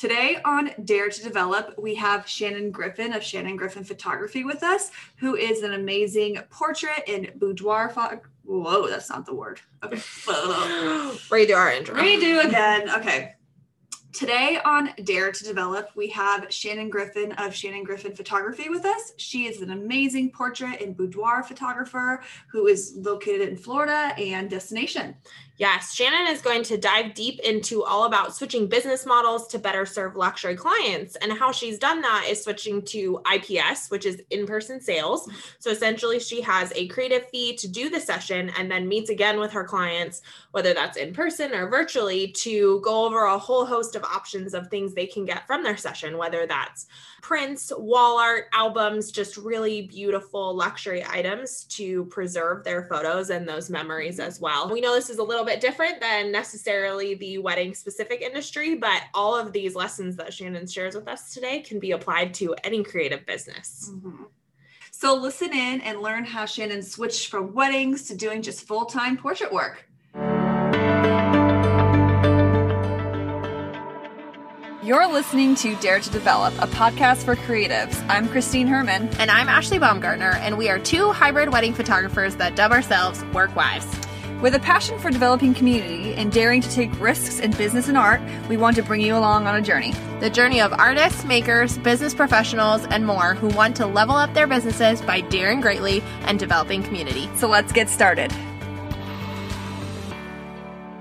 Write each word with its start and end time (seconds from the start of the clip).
Today 0.00 0.38
on 0.46 0.70
Dare 0.84 1.10
to 1.10 1.22
Develop, 1.22 1.74
we 1.76 1.94
have 1.96 2.26
Shannon 2.26 2.70
Griffin 2.70 3.12
of 3.12 3.22
Shannon 3.22 3.54
Griffin 3.54 3.84
Photography 3.84 4.44
with 4.44 4.62
us, 4.62 4.90
who 5.16 5.36
is 5.36 5.62
an 5.62 5.74
amazing 5.74 6.38
portrait 6.48 7.06
and 7.06 7.30
boudoir. 7.38 7.90
Fo- 7.90 8.18
Whoa, 8.44 8.88
that's 8.88 9.10
not 9.10 9.26
the 9.26 9.34
word. 9.34 9.60
Okay. 9.84 9.96
Redo 9.96 11.54
our 11.54 11.70
intro. 11.70 11.96
Redo 11.96 12.42
again. 12.46 12.88
Okay. 12.88 13.34
Today 14.14 14.58
on 14.64 14.90
Dare 15.04 15.32
to 15.32 15.44
Develop, 15.44 15.90
we 15.94 16.08
have 16.08 16.50
Shannon 16.50 16.88
Griffin 16.88 17.32
of 17.32 17.54
Shannon 17.54 17.84
Griffin 17.84 18.16
Photography 18.16 18.70
with 18.70 18.86
us. 18.86 19.12
She 19.18 19.46
is 19.46 19.60
an 19.60 19.70
amazing 19.70 20.30
portrait 20.30 20.80
and 20.80 20.96
boudoir 20.96 21.42
photographer 21.42 22.22
who 22.50 22.66
is 22.66 22.94
located 22.96 23.50
in 23.50 23.56
Florida 23.56 24.14
and 24.18 24.48
destination. 24.48 25.14
Yes, 25.60 25.92
Shannon 25.92 26.32
is 26.32 26.40
going 26.40 26.62
to 26.62 26.78
dive 26.78 27.12
deep 27.12 27.38
into 27.40 27.84
all 27.84 28.04
about 28.04 28.34
switching 28.34 28.66
business 28.66 29.04
models 29.04 29.46
to 29.48 29.58
better 29.58 29.84
serve 29.84 30.16
luxury 30.16 30.56
clients. 30.56 31.16
And 31.16 31.30
how 31.34 31.52
she's 31.52 31.78
done 31.78 32.00
that 32.00 32.24
is 32.26 32.42
switching 32.42 32.80
to 32.86 33.20
IPS, 33.30 33.90
which 33.90 34.06
is 34.06 34.22
in 34.30 34.46
person 34.46 34.80
sales. 34.80 35.28
So 35.58 35.70
essentially, 35.70 36.18
she 36.18 36.40
has 36.40 36.72
a 36.74 36.88
creative 36.88 37.28
fee 37.28 37.56
to 37.56 37.68
do 37.68 37.90
the 37.90 38.00
session 38.00 38.50
and 38.56 38.70
then 38.70 38.88
meets 38.88 39.10
again 39.10 39.38
with 39.38 39.52
her 39.52 39.64
clients, 39.64 40.22
whether 40.52 40.72
that's 40.72 40.96
in 40.96 41.12
person 41.12 41.52
or 41.52 41.68
virtually, 41.68 42.28
to 42.38 42.80
go 42.80 43.04
over 43.04 43.26
a 43.26 43.36
whole 43.36 43.66
host 43.66 43.94
of 43.96 44.02
options 44.02 44.54
of 44.54 44.68
things 44.68 44.94
they 44.94 45.06
can 45.06 45.26
get 45.26 45.46
from 45.46 45.62
their 45.62 45.76
session, 45.76 46.16
whether 46.16 46.46
that's 46.46 46.86
prints, 47.22 47.72
wall 47.76 48.18
art, 48.18 48.46
albums, 48.52 49.10
just 49.10 49.36
really 49.36 49.82
beautiful 49.82 50.54
luxury 50.54 51.04
items 51.06 51.64
to 51.64 52.04
preserve 52.06 52.64
their 52.64 52.84
photos 52.84 53.30
and 53.30 53.48
those 53.48 53.70
memories 53.70 54.20
as 54.20 54.40
well. 54.40 54.70
We 54.70 54.80
know 54.80 54.94
this 54.94 55.10
is 55.10 55.18
a 55.18 55.22
little 55.22 55.44
bit 55.44 55.60
different 55.60 56.00
than 56.00 56.32
necessarily 56.32 57.14
the 57.14 57.38
wedding 57.38 57.74
specific 57.74 58.20
industry, 58.20 58.74
but 58.74 59.02
all 59.14 59.36
of 59.36 59.52
these 59.52 59.74
lessons 59.74 60.16
that 60.16 60.32
Shannon 60.32 60.66
shares 60.66 60.94
with 60.94 61.08
us 61.08 61.34
today 61.34 61.60
can 61.60 61.78
be 61.78 61.92
applied 61.92 62.34
to 62.34 62.54
any 62.64 62.82
creative 62.82 63.26
business. 63.26 63.90
Mm-hmm. 63.92 64.24
So 64.90 65.14
listen 65.14 65.52
in 65.52 65.80
and 65.80 66.02
learn 66.02 66.24
how 66.24 66.44
Shannon 66.44 66.82
switched 66.82 67.28
from 67.28 67.54
weddings 67.54 68.06
to 68.08 68.14
doing 68.14 68.42
just 68.42 68.66
full 68.66 68.84
time 68.84 69.16
portrait 69.16 69.52
work. 69.52 69.89
You're 74.90 75.06
listening 75.06 75.54
to 75.54 75.76
Dare 75.76 76.00
to 76.00 76.10
Develop, 76.10 76.52
a 76.54 76.66
podcast 76.66 77.18
for 77.18 77.36
creatives. 77.36 78.04
I'm 78.08 78.28
Christine 78.28 78.66
Herman. 78.66 79.06
And 79.20 79.30
I'm 79.30 79.48
Ashley 79.48 79.78
Baumgartner, 79.78 80.32
and 80.32 80.58
we 80.58 80.68
are 80.68 80.80
two 80.80 81.12
hybrid 81.12 81.52
wedding 81.52 81.74
photographers 81.74 82.34
that 82.38 82.56
dub 82.56 82.72
ourselves 82.72 83.22
work 83.26 83.54
wives. 83.54 83.86
With 84.42 84.56
a 84.56 84.58
passion 84.58 84.98
for 84.98 85.12
developing 85.12 85.54
community 85.54 86.14
and 86.14 86.32
daring 86.32 86.60
to 86.60 86.68
take 86.68 86.90
risks 87.00 87.38
in 87.38 87.52
business 87.52 87.86
and 87.86 87.96
art, 87.96 88.20
we 88.48 88.56
want 88.56 88.74
to 88.74 88.82
bring 88.82 89.00
you 89.00 89.16
along 89.16 89.46
on 89.46 89.54
a 89.54 89.62
journey. 89.62 89.92
The 90.18 90.28
journey 90.28 90.60
of 90.60 90.72
artists, 90.72 91.24
makers, 91.24 91.78
business 91.78 92.12
professionals, 92.12 92.84
and 92.86 93.06
more 93.06 93.34
who 93.34 93.46
want 93.50 93.76
to 93.76 93.86
level 93.86 94.16
up 94.16 94.34
their 94.34 94.48
businesses 94.48 95.02
by 95.02 95.20
daring 95.20 95.60
greatly 95.60 96.02
and 96.22 96.36
developing 96.36 96.82
community. 96.82 97.30
So 97.36 97.46
let's 97.46 97.70
get 97.70 97.88
started. 97.88 98.32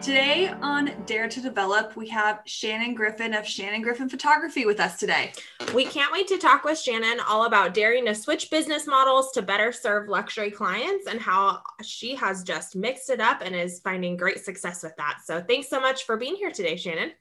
Today 0.09 0.47
on 0.63 0.91
Dare 1.05 1.29
to 1.29 1.39
Develop, 1.39 1.95
we 1.95 2.07
have 2.07 2.41
Shannon 2.45 2.95
Griffin 2.95 3.35
of 3.35 3.45
Shannon 3.45 3.83
Griffin 3.83 4.09
Photography 4.09 4.65
with 4.65 4.79
us 4.79 4.97
today. 4.97 5.33
We 5.71 5.85
can't 5.85 6.11
wait 6.11 6.27
to 6.29 6.39
talk 6.39 6.63
with 6.63 6.79
Shannon 6.79 7.19
all 7.27 7.45
about 7.45 7.75
daring 7.75 8.07
to 8.07 8.15
switch 8.15 8.49
business 8.49 8.87
models 8.87 9.31
to 9.33 9.43
better 9.43 9.71
serve 9.71 10.09
luxury 10.09 10.49
clients 10.49 11.05
and 11.05 11.19
how 11.19 11.61
she 11.83 12.15
has 12.15 12.41
just 12.41 12.75
mixed 12.75 13.11
it 13.11 13.21
up 13.21 13.43
and 13.45 13.55
is 13.55 13.81
finding 13.81 14.17
great 14.17 14.43
success 14.43 14.81
with 14.81 14.95
that. 14.95 15.19
So 15.25 15.43
thanks 15.43 15.69
so 15.69 15.79
much 15.79 16.05
for 16.05 16.17
being 16.17 16.33
here 16.33 16.49
today, 16.49 16.75
Shannon. 16.75 17.11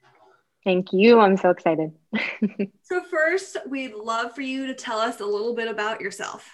Thank 0.63 0.91
you. 0.91 1.19
I'm 1.19 1.37
so 1.37 1.51
excited. 1.51 1.91
so, 2.81 3.03
first, 3.03 3.55
we'd 3.67 3.93
love 3.93 4.33
for 4.33 4.41
you 4.41 4.65
to 4.65 4.73
tell 4.73 4.97
us 4.97 5.19
a 5.19 5.25
little 5.27 5.53
bit 5.53 5.67
about 5.67 6.01
yourself. 6.01 6.49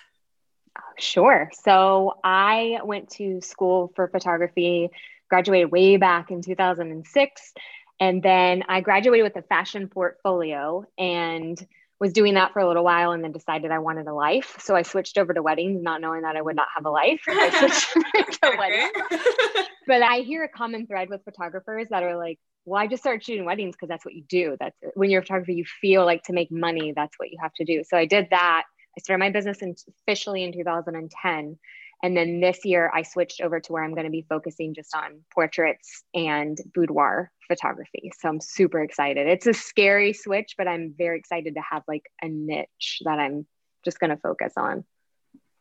Sure. 0.97 1.49
So, 1.64 2.20
I 2.25 2.80
went 2.83 3.09
to 3.11 3.39
school 3.39 3.93
for 3.95 4.09
photography 4.09 4.92
graduated 5.30 5.71
way 5.71 5.97
back 5.97 6.31
in 6.31 6.41
2006. 6.41 7.53
And 7.99 8.21
then 8.21 8.63
I 8.67 8.81
graduated 8.81 9.23
with 9.23 9.43
a 9.43 9.47
fashion 9.47 9.87
portfolio 9.87 10.86
and 10.97 11.65
was 11.99 12.11
doing 12.11 12.33
that 12.33 12.52
for 12.52 12.59
a 12.59 12.67
little 12.67 12.83
while 12.83 13.11
and 13.11 13.23
then 13.23 13.31
decided 13.31 13.71
I 13.71 13.80
wanted 13.80 14.08
a 14.08 14.14
life. 14.14 14.58
So 14.59 14.75
I 14.75 14.81
switched 14.81 15.17
over 15.17 15.33
to 15.33 15.41
weddings, 15.41 15.81
not 15.81 16.02
knowing 16.02 16.23
that 16.23 16.35
I 16.35 16.41
would 16.41 16.55
not 16.55 16.67
have 16.75 16.85
a 16.85 16.89
life. 16.89 17.21
I 17.27 17.49
switched 18.14 18.41
to 18.43 18.55
weddings. 18.58 18.91
but 19.87 20.02
I 20.02 20.17
hear 20.19 20.43
a 20.43 20.49
common 20.49 20.87
thread 20.87 21.09
with 21.09 21.23
photographers 21.23 21.87
that 21.91 22.03
are 22.03 22.17
like, 22.17 22.37
well, 22.65 22.81
I 22.81 22.87
just 22.87 23.02
started 23.02 23.23
shooting 23.23 23.45
weddings 23.45 23.75
because 23.75 23.89
that's 23.89 24.03
what 24.03 24.14
you 24.14 24.23
do. 24.27 24.58
That's 24.59 24.75
when 24.95 25.09
you're 25.09 25.21
a 25.21 25.23
photographer, 25.23 25.52
you 25.52 25.65
feel 25.65 26.03
like 26.03 26.23
to 26.23 26.33
make 26.33 26.52
money, 26.52 26.93
that's 26.93 27.17
what 27.17 27.31
you 27.31 27.37
have 27.41 27.53
to 27.55 27.65
do. 27.65 27.83
So 27.87 27.95
I 27.95 28.05
did 28.05 28.27
that. 28.31 28.64
I 28.97 29.02
started 29.02 29.19
my 29.19 29.30
business 29.30 29.61
in, 29.61 29.75
officially 30.02 30.43
in 30.43 30.52
2010. 30.52 31.58
And 32.04 32.16
then 32.16 32.39
this 32.39 32.66
year, 32.66 32.92
I 32.94 33.02
switched 33.02 33.42
over 33.42 33.60
to 33.60 33.73
where 33.73 33.83
I'm 33.83 33.94
going 33.94 34.06
to 34.06 34.11
be 34.11 34.26
focusing 34.28 34.73
just 34.73 34.95
on 34.95 35.22
portraits 35.33 36.04
and 36.14 36.58
boudoir 36.73 37.32
photography. 37.48 38.11
So 38.20 38.30
I'm 38.30 38.42
super 38.42 38.82
excited. 38.82 39.28
It's 39.28 39.48
a 39.48 39.54
scary 39.54 40.14
switch, 40.14 40.56
but 40.58 40.67
I'm 40.67 40.94
very 40.98 41.17
excited 41.17 41.56
to 41.56 41.61
have 41.70 41.83
like 41.88 42.06
a 42.22 42.28
niche 42.28 43.02
that 43.06 43.20
I'm 43.20 43.45
just 43.83 44.00
going 44.00 44.11
to 44.11 44.17
focus 44.17 44.54
on. 44.58 44.83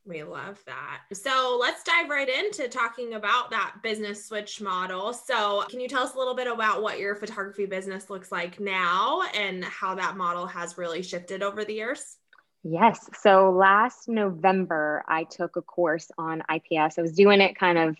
We 0.06 0.22
love 0.22 0.62
that. 0.66 1.00
So 1.14 1.56
let's 1.58 1.82
dive 1.82 2.10
right 2.10 2.28
into 2.28 2.68
talking 2.68 3.14
about 3.14 3.50
that 3.50 3.76
business 3.82 4.26
switch 4.26 4.60
model. 4.60 5.14
So, 5.14 5.64
can 5.70 5.80
you 5.80 5.88
tell 5.88 6.02
us 6.02 6.14
a 6.14 6.18
little 6.18 6.34
bit 6.34 6.46
about 6.46 6.82
what 6.82 6.98
your 6.98 7.14
photography 7.14 7.64
business 7.64 8.10
looks 8.10 8.30
like 8.30 8.60
now 8.60 9.22
and 9.34 9.64
how 9.64 9.94
that 9.94 10.18
model 10.18 10.46
has 10.46 10.76
really 10.76 11.02
shifted 11.02 11.42
over 11.42 11.64
the 11.64 11.72
years? 11.72 12.18
Yes. 12.64 13.10
So 13.20 13.50
last 13.50 14.08
November, 14.08 15.04
I 15.06 15.24
took 15.24 15.56
a 15.56 15.62
course 15.62 16.10
on 16.16 16.42
IPS. 16.50 16.98
I 16.98 17.02
was 17.02 17.12
doing 17.12 17.42
it 17.42 17.58
kind 17.58 17.76
of 17.76 17.96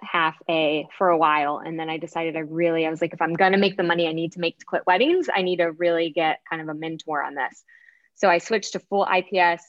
half 0.00 0.36
a 0.48 0.86
for 0.96 1.08
a 1.08 1.18
while. 1.18 1.58
And 1.58 1.78
then 1.78 1.90
I 1.90 1.98
decided 1.98 2.36
I 2.36 2.40
really, 2.40 2.86
I 2.86 2.90
was 2.90 3.00
like, 3.00 3.12
if 3.12 3.20
I'm 3.20 3.34
going 3.34 3.52
to 3.52 3.58
make 3.58 3.76
the 3.76 3.82
money 3.82 4.06
I 4.06 4.12
need 4.12 4.32
to 4.32 4.40
make 4.40 4.58
to 4.58 4.64
quit 4.64 4.86
weddings, 4.86 5.28
I 5.34 5.42
need 5.42 5.56
to 5.56 5.72
really 5.72 6.10
get 6.10 6.40
kind 6.48 6.62
of 6.62 6.68
a 6.68 6.74
mentor 6.74 7.20
on 7.22 7.34
this. 7.34 7.64
So 8.14 8.30
I 8.30 8.38
switched 8.38 8.74
to 8.74 8.78
full 8.78 9.04
IPS 9.04 9.64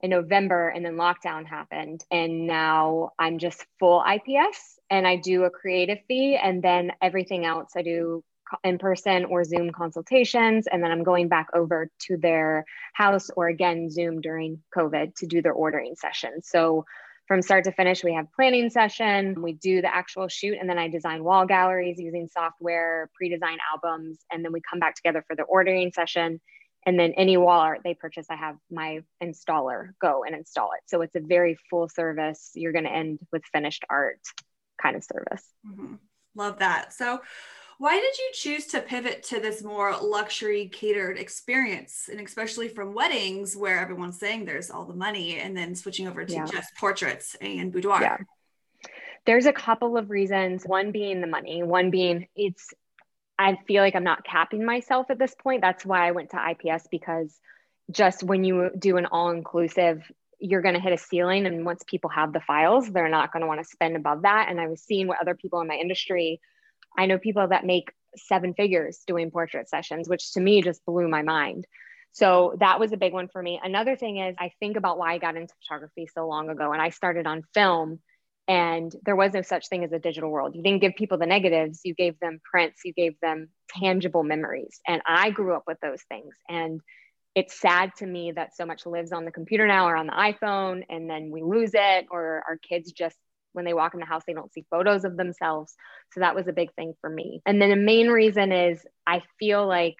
in 0.00 0.10
November 0.10 0.68
and 0.68 0.82
then 0.82 0.94
lockdown 0.94 1.44
happened. 1.44 2.04
And 2.10 2.46
now 2.46 3.10
I'm 3.18 3.38
just 3.38 3.66
full 3.78 4.02
IPS 4.02 4.78
and 4.88 5.06
I 5.06 5.16
do 5.16 5.44
a 5.44 5.50
creative 5.50 5.98
fee 6.08 6.38
and 6.42 6.62
then 6.62 6.92
everything 7.02 7.44
else 7.44 7.72
I 7.76 7.82
do 7.82 8.24
in 8.62 8.78
person 8.78 9.24
or 9.26 9.44
Zoom 9.44 9.70
consultations. 9.70 10.66
And 10.66 10.82
then 10.82 10.90
I'm 10.90 11.02
going 11.02 11.28
back 11.28 11.48
over 11.54 11.90
to 12.06 12.16
their 12.16 12.64
house 12.92 13.30
or 13.30 13.48
again, 13.48 13.90
Zoom 13.90 14.20
during 14.20 14.62
COVID 14.76 15.14
to 15.16 15.26
do 15.26 15.42
their 15.42 15.52
ordering 15.52 15.94
session. 15.96 16.42
So 16.42 16.84
from 17.26 17.40
start 17.40 17.64
to 17.64 17.72
finish, 17.72 18.04
we 18.04 18.12
have 18.14 18.26
planning 18.36 18.68
session, 18.68 19.40
we 19.40 19.54
do 19.54 19.80
the 19.80 19.94
actual 19.94 20.28
shoot, 20.28 20.58
and 20.60 20.68
then 20.68 20.78
I 20.78 20.88
design 20.88 21.24
wall 21.24 21.46
galleries 21.46 21.98
using 21.98 22.28
software, 22.28 23.08
pre-design 23.16 23.58
albums, 23.72 24.18
and 24.30 24.44
then 24.44 24.52
we 24.52 24.60
come 24.60 24.78
back 24.78 24.94
together 24.94 25.24
for 25.26 25.34
the 25.34 25.44
ordering 25.44 25.90
session. 25.92 26.40
And 26.86 27.00
then 27.00 27.14
any 27.16 27.38
wall 27.38 27.60
art 27.60 27.80
they 27.82 27.94
purchase, 27.94 28.26
I 28.28 28.36
have 28.36 28.56
my 28.70 29.00
installer 29.22 29.92
go 30.02 30.24
and 30.24 30.36
install 30.36 30.72
it. 30.72 30.82
So 30.84 31.00
it's 31.00 31.16
a 31.16 31.20
very 31.20 31.56
full 31.70 31.88
service. 31.88 32.50
You're 32.54 32.72
going 32.72 32.84
to 32.84 32.92
end 32.92 33.20
with 33.32 33.42
finished 33.46 33.86
art 33.88 34.20
kind 34.80 34.94
of 34.94 35.02
service. 35.02 35.44
Mm-hmm. 35.66 35.94
Love 36.34 36.58
that. 36.58 36.92
So 36.92 37.22
why 37.78 37.98
did 37.98 38.18
you 38.18 38.30
choose 38.32 38.66
to 38.68 38.80
pivot 38.80 39.22
to 39.24 39.40
this 39.40 39.62
more 39.62 39.96
luxury 40.00 40.68
catered 40.68 41.18
experience? 41.18 42.08
And 42.10 42.20
especially 42.20 42.68
from 42.68 42.94
weddings 42.94 43.56
where 43.56 43.78
everyone's 43.78 44.18
saying 44.18 44.44
there's 44.44 44.70
all 44.70 44.84
the 44.84 44.94
money 44.94 45.38
and 45.38 45.56
then 45.56 45.74
switching 45.74 46.06
over 46.06 46.24
to 46.24 46.32
yeah. 46.32 46.46
just 46.46 46.74
portraits 46.76 47.36
and 47.40 47.72
boudoir? 47.72 48.00
Yeah. 48.00 48.16
There's 49.26 49.46
a 49.46 49.52
couple 49.52 49.96
of 49.96 50.10
reasons. 50.10 50.64
One 50.64 50.92
being 50.92 51.20
the 51.20 51.26
money, 51.26 51.62
one 51.62 51.90
being 51.90 52.28
it's, 52.36 52.72
I 53.38 53.58
feel 53.66 53.82
like 53.82 53.96
I'm 53.96 54.04
not 54.04 54.24
capping 54.24 54.64
myself 54.64 55.10
at 55.10 55.18
this 55.18 55.34
point. 55.34 55.60
That's 55.60 55.84
why 55.84 56.06
I 56.06 56.12
went 56.12 56.30
to 56.30 56.50
IPS 56.50 56.88
because 56.90 57.38
just 57.90 58.22
when 58.22 58.44
you 58.44 58.70
do 58.78 58.96
an 58.96 59.06
all 59.06 59.30
inclusive, 59.30 60.02
you're 60.38 60.62
going 60.62 60.74
to 60.74 60.80
hit 60.80 60.92
a 60.92 60.98
ceiling. 60.98 61.46
And 61.46 61.64
once 61.64 61.82
people 61.86 62.10
have 62.10 62.32
the 62.32 62.40
files, 62.40 62.90
they're 62.90 63.08
not 63.08 63.32
going 63.32 63.40
to 63.40 63.46
want 63.46 63.60
to 63.60 63.68
spend 63.68 63.96
above 63.96 64.22
that. 64.22 64.48
And 64.48 64.60
I 64.60 64.68
was 64.68 64.82
seeing 64.82 65.06
what 65.06 65.20
other 65.20 65.34
people 65.34 65.60
in 65.60 65.66
my 65.66 65.74
industry 65.74 66.40
I 66.96 67.06
know 67.06 67.18
people 67.18 67.48
that 67.48 67.64
make 67.64 67.90
seven 68.16 68.54
figures 68.54 69.02
doing 69.06 69.30
portrait 69.30 69.68
sessions, 69.68 70.08
which 70.08 70.32
to 70.32 70.40
me 70.40 70.62
just 70.62 70.84
blew 70.84 71.08
my 71.08 71.22
mind. 71.22 71.66
So 72.12 72.54
that 72.60 72.78
was 72.78 72.92
a 72.92 72.96
big 72.96 73.12
one 73.12 73.26
for 73.28 73.42
me. 73.42 73.60
Another 73.62 73.96
thing 73.96 74.18
is, 74.18 74.36
I 74.38 74.52
think 74.60 74.76
about 74.76 74.98
why 74.98 75.14
I 75.14 75.18
got 75.18 75.36
into 75.36 75.52
photography 75.62 76.06
so 76.14 76.28
long 76.28 76.48
ago, 76.48 76.72
and 76.72 76.80
I 76.80 76.90
started 76.90 77.26
on 77.26 77.42
film, 77.52 77.98
and 78.46 78.94
there 79.04 79.16
was 79.16 79.32
no 79.32 79.42
such 79.42 79.68
thing 79.68 79.82
as 79.82 79.92
a 79.92 79.98
digital 79.98 80.30
world. 80.30 80.54
You 80.54 80.62
didn't 80.62 80.80
give 80.80 80.94
people 80.94 81.18
the 81.18 81.26
negatives, 81.26 81.80
you 81.82 81.92
gave 81.94 82.20
them 82.20 82.40
prints, 82.48 82.82
you 82.84 82.92
gave 82.92 83.18
them 83.20 83.48
tangible 83.70 84.22
memories. 84.22 84.80
And 84.86 85.02
I 85.04 85.30
grew 85.30 85.56
up 85.56 85.64
with 85.66 85.80
those 85.80 86.02
things. 86.02 86.34
And 86.48 86.80
it's 87.34 87.58
sad 87.58 87.90
to 87.96 88.06
me 88.06 88.30
that 88.30 88.54
so 88.54 88.64
much 88.64 88.86
lives 88.86 89.10
on 89.10 89.24
the 89.24 89.32
computer 89.32 89.66
now 89.66 89.88
or 89.88 89.96
on 89.96 90.06
the 90.06 90.12
iPhone, 90.12 90.84
and 90.88 91.10
then 91.10 91.32
we 91.32 91.42
lose 91.42 91.72
it, 91.74 92.06
or 92.12 92.44
our 92.46 92.58
kids 92.58 92.92
just 92.92 93.16
when 93.54 93.64
they 93.64 93.72
walk 93.74 93.94
in 93.94 94.00
the 94.00 94.06
house, 94.06 94.22
they 94.26 94.34
don't 94.34 94.52
see 94.52 94.66
photos 94.70 95.04
of 95.04 95.16
themselves. 95.16 95.74
So 96.12 96.20
that 96.20 96.34
was 96.34 96.46
a 96.48 96.52
big 96.52 96.74
thing 96.74 96.94
for 97.00 97.08
me. 97.08 97.40
And 97.46 97.60
then 97.60 97.70
the 97.70 97.76
main 97.76 98.08
reason 98.08 98.52
is 98.52 98.84
I 99.06 99.22
feel 99.38 99.66
like 99.66 99.96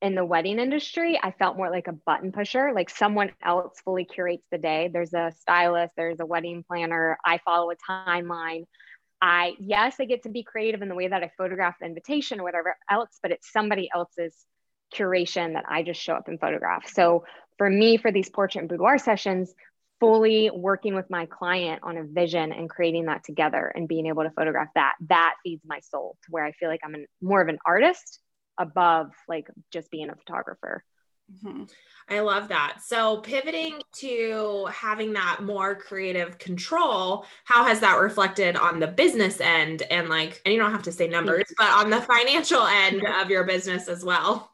in 0.00 0.14
the 0.14 0.24
wedding 0.24 0.58
industry, 0.58 1.18
I 1.20 1.32
felt 1.32 1.56
more 1.56 1.70
like 1.70 1.88
a 1.88 1.92
button 1.92 2.30
pusher, 2.32 2.72
like 2.72 2.88
someone 2.88 3.32
else 3.42 3.80
fully 3.84 4.04
curates 4.04 4.46
the 4.50 4.58
day. 4.58 4.88
There's 4.92 5.12
a 5.12 5.32
stylist, 5.40 5.94
there's 5.96 6.20
a 6.20 6.26
wedding 6.26 6.64
planner. 6.66 7.18
I 7.24 7.38
follow 7.44 7.70
a 7.70 7.76
timeline. 7.90 8.64
I, 9.20 9.54
yes, 9.58 9.96
I 9.98 10.04
get 10.04 10.22
to 10.22 10.28
be 10.28 10.44
creative 10.44 10.80
in 10.82 10.88
the 10.88 10.94
way 10.94 11.08
that 11.08 11.24
I 11.24 11.32
photograph 11.36 11.76
the 11.80 11.86
invitation 11.86 12.38
or 12.38 12.44
whatever 12.44 12.76
else, 12.88 13.18
but 13.20 13.32
it's 13.32 13.52
somebody 13.52 13.90
else's 13.92 14.34
curation 14.94 15.54
that 15.54 15.64
I 15.68 15.82
just 15.82 16.00
show 16.00 16.14
up 16.14 16.28
and 16.28 16.38
photograph. 16.38 16.88
So 16.88 17.24
for 17.56 17.68
me, 17.68 17.96
for 17.96 18.12
these 18.12 18.30
portrait 18.30 18.60
and 18.60 18.68
boudoir 18.68 18.98
sessions, 18.98 19.52
fully 20.00 20.50
working 20.50 20.94
with 20.94 21.10
my 21.10 21.26
client 21.26 21.80
on 21.82 21.96
a 21.96 22.04
vision 22.04 22.52
and 22.52 22.70
creating 22.70 23.06
that 23.06 23.24
together 23.24 23.72
and 23.74 23.88
being 23.88 24.06
able 24.06 24.22
to 24.22 24.30
photograph 24.30 24.68
that, 24.74 24.94
that 25.08 25.34
feeds 25.42 25.62
my 25.66 25.80
soul 25.80 26.16
to 26.24 26.30
where 26.30 26.44
I 26.44 26.52
feel 26.52 26.68
like 26.68 26.80
I'm 26.84 26.94
an, 26.94 27.06
more 27.20 27.40
of 27.40 27.48
an 27.48 27.58
artist 27.66 28.20
above 28.58 29.12
like 29.28 29.48
just 29.72 29.90
being 29.90 30.10
a 30.10 30.16
photographer. 30.16 30.84
Mm-hmm. 31.44 31.64
I 32.08 32.20
love 32.20 32.48
that. 32.48 32.78
So, 32.82 33.18
pivoting 33.18 33.82
to 33.96 34.66
having 34.72 35.12
that 35.12 35.40
more 35.42 35.74
creative 35.74 36.38
control, 36.38 37.26
how 37.44 37.64
has 37.64 37.80
that 37.80 38.00
reflected 38.00 38.56
on 38.56 38.80
the 38.80 38.86
business 38.86 39.38
end 39.40 39.82
and 39.90 40.08
like, 40.08 40.40
and 40.44 40.54
you 40.54 40.60
don't 40.60 40.72
have 40.72 40.84
to 40.84 40.92
say 40.92 41.06
numbers, 41.06 41.44
but 41.58 41.68
on 41.68 41.90
the 41.90 42.00
financial 42.00 42.66
end 42.66 43.04
of 43.06 43.28
your 43.28 43.44
business 43.44 43.88
as 43.88 44.02
well? 44.02 44.50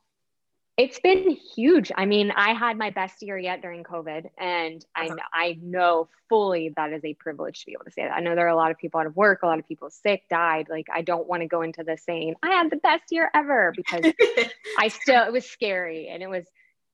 It's 0.77 0.99
been 0.99 1.31
huge. 1.31 1.93
I 1.97 2.05
mean, 2.05 2.33
I 2.33 2.53
had 2.53 2.77
my 2.77 2.91
best 2.91 3.23
year 3.23 3.39
yet 3.39 3.63
during 3.63 3.85
COVID, 3.85 4.29
and 4.37 4.85
I 4.97 5.07
uh-huh. 5.07 5.17
I 5.33 5.57
know 5.63 6.09
fully 6.29 6.73
that 6.77 6.93
is 6.93 7.05
a 7.05 7.15
privilege 7.15 7.61
to 7.61 7.67
be 7.67 7.73
able 7.75 7.85
to 7.85 7.93
say 7.93 8.03
that. 8.03 8.13
I 8.13 8.19
know 8.19 8.35
there 8.35 8.47
are 8.47 8.49
a 8.49 8.57
lot 8.57 8.73
of 8.73 8.79
people 8.79 8.99
out 8.99 9.07
of 9.07 9.15
work, 9.15 9.45
a 9.45 9.47
lot 9.47 9.61
of 9.61 9.69
people 9.69 9.89
sick, 9.91 10.25
died. 10.29 10.67
Like, 10.69 10.87
I 10.93 11.03
don't 11.03 11.29
want 11.29 11.43
to 11.43 11.47
go 11.47 11.63
into 11.63 11.85
the 11.85 11.97
saying 11.97 12.35
I 12.43 12.55
had 12.55 12.71
the 12.71 12.77
best 12.77 13.05
year 13.13 13.31
ever 13.33 13.73
because 13.77 14.05
I 14.79 14.89
still 14.89 15.23
it 15.25 15.33
was 15.33 15.49
scary 15.49 16.09
and 16.09 16.25
it 16.25 16.29
was 16.29 16.45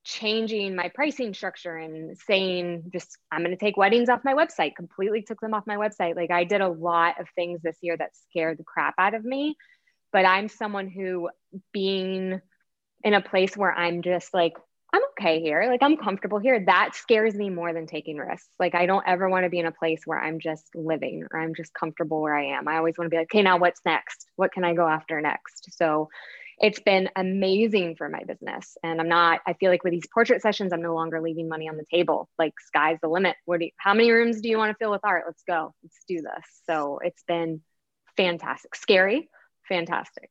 changing 0.05 0.77
my 0.77 0.91
pricing 0.95 1.33
structure 1.33 1.77
and 1.77 2.19
saying 2.19 2.91
just 2.93 3.17
I'm 3.33 3.43
going 3.43 3.51
to 3.51 3.57
take 3.57 3.79
weddings 3.79 4.11
off 4.11 4.25
my 4.25 4.35
website. 4.35 4.77
Completely 4.77 5.23
took 5.23 5.41
them 5.41 5.55
off 5.55 5.67
my 5.67 5.77
website. 5.77 6.17
Like, 6.17 6.31
I 6.31 6.45
did 6.45 6.61
a 6.61 6.69
lot 6.69 7.19
of 7.19 7.29
things 7.35 7.63
this 7.63 7.79
year 7.81 7.97
that 7.97 8.11
scared 8.29 8.59
the 8.59 8.65
crap 8.65 8.95
out 8.99 9.15
of 9.15 9.25
me, 9.25 9.57
but 10.13 10.27
I'm 10.27 10.51
someone 10.51 10.89
who 10.89 11.31
being 11.73 12.43
in 13.03 13.15
a 13.15 13.21
place 13.21 13.57
where 13.57 13.73
I'm 13.73 14.03
just 14.03 14.33
like, 14.35 14.55
I'm 14.93 15.03
okay 15.13 15.41
here. 15.41 15.67
Like 15.69 15.83
I'm 15.83 15.97
comfortable 15.97 16.39
here. 16.39 16.65
That 16.67 16.95
scares 16.95 17.35
me 17.35 17.49
more 17.49 17.73
than 17.73 17.87
taking 17.87 18.17
risks. 18.17 18.49
Like 18.59 18.75
I 18.75 18.87
don't 18.87 19.07
ever 19.07 19.29
want 19.29 19.45
to 19.45 19.51
be 19.51 19.61
in 19.61 19.67
a 19.67 19.73
place 19.73 20.03
where 20.05 20.19
I'm 20.19 20.41
just 20.41 20.67
living 20.75 21.25
or 21.31 21.39
I'm 21.39 21.55
just 21.55 21.73
comfortable 21.75 22.21
where 22.21 22.35
I 22.35 22.57
am. 22.57 22.67
I 22.67 22.77
always 22.77 22.99
want 22.99 23.07
to 23.07 23.11
be 23.11 23.17
like, 23.17 23.29
okay, 23.33 23.43
now 23.43 23.59
what's 23.59 23.81
next? 23.85 24.27
What 24.37 24.53
can 24.53 24.65
I 24.65 24.75
go 24.75 24.89
after 24.89 25.21
next? 25.21 25.77
So 25.77 26.09
it's 26.59 26.81
been 26.81 27.09
amazing 27.17 27.97
for 27.97 28.09
my 28.09 28.23
business. 28.25 28.77
And 28.83 29.01
I'm 29.01 29.09
not, 29.09 29.41
I 29.47 29.55
feel 29.55 29.71
like 29.71 29.85
with 29.85 29.93
these 29.93 30.09
portrait 30.13 30.43
sessions, 30.43 30.73
I'm 30.73 30.83
no 30.83 30.95
longer 30.95 31.21
leaving 31.21 31.49
money 31.49 31.69
on 31.69 31.77
the 31.77 31.87
table. 31.91 32.29
Like 32.39 32.55
sky's 32.61 32.99
the 33.01 33.09
limit. 33.09 33.37
What 33.47 33.61
do 33.61 33.67
you, 33.67 33.71
how 33.79 33.95
many 33.95 34.11
rooms 34.11 34.41
do 34.41 34.49
you 34.49 34.59
want 34.59 34.71
to 34.71 34.77
fill 34.77 34.91
with 34.91 35.01
art? 35.05 35.25
Let's 35.27 35.43
go. 35.47 35.73
Let's 35.83 36.05
do 36.07 36.21
this. 36.21 36.45
So 36.67 36.99
it's 37.03 37.23
been 37.27 37.63
fantastic. 38.17 38.75
Scary, 38.75 39.31
fantastic. 39.71 40.31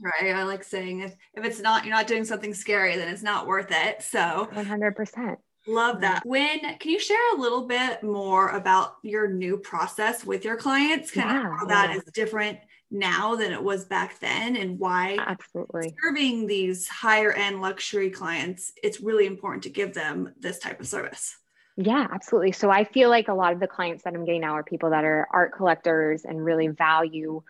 Right. 0.00 0.34
I 0.34 0.42
like 0.42 0.64
saying 0.64 1.00
if, 1.00 1.14
if 1.34 1.44
it's 1.44 1.60
not, 1.60 1.84
you're 1.84 1.94
not 1.94 2.08
doing 2.08 2.24
something 2.24 2.52
scary, 2.52 2.96
then 2.96 3.08
it's 3.08 3.22
not 3.22 3.46
worth 3.46 3.68
it. 3.70 4.02
So 4.02 4.48
100%. 4.52 5.36
Love 5.66 6.00
that. 6.00 6.20
Mm-hmm. 6.20 6.28
When 6.28 6.78
can 6.78 6.90
you 6.90 6.98
share 6.98 7.36
a 7.36 7.40
little 7.40 7.66
bit 7.66 8.02
more 8.02 8.50
about 8.50 8.96
your 9.02 9.28
new 9.28 9.56
process 9.56 10.24
with 10.24 10.44
your 10.44 10.56
clients? 10.56 11.10
Kind 11.10 11.30
yeah, 11.30 11.52
of 11.52 11.58
how 11.58 11.66
that 11.66 11.90
yeah. 11.90 11.96
is 11.96 12.04
different 12.12 12.58
now 12.90 13.34
than 13.34 13.52
it 13.52 13.62
was 13.62 13.84
back 13.84 14.20
then 14.20 14.56
and 14.56 14.78
why 14.78 15.16
absolutely 15.18 15.94
serving 16.02 16.46
these 16.46 16.86
higher 16.86 17.32
end 17.32 17.60
luxury 17.60 18.10
clients, 18.10 18.72
it's 18.82 19.00
really 19.00 19.26
important 19.26 19.62
to 19.62 19.70
give 19.70 19.94
them 19.94 20.32
this 20.38 20.58
type 20.58 20.80
of 20.80 20.86
service. 20.86 21.36
Yeah, 21.76 22.06
absolutely. 22.12 22.52
So 22.52 22.70
I 22.70 22.84
feel 22.84 23.10
like 23.10 23.28
a 23.28 23.34
lot 23.34 23.52
of 23.52 23.58
the 23.58 23.66
clients 23.66 24.04
that 24.04 24.14
I'm 24.14 24.24
getting 24.24 24.42
now 24.42 24.52
are 24.52 24.62
people 24.62 24.90
that 24.90 25.04
are 25.04 25.26
art 25.32 25.52
collectors 25.56 26.24
and 26.24 26.44
really 26.44 26.68
value 26.68 27.42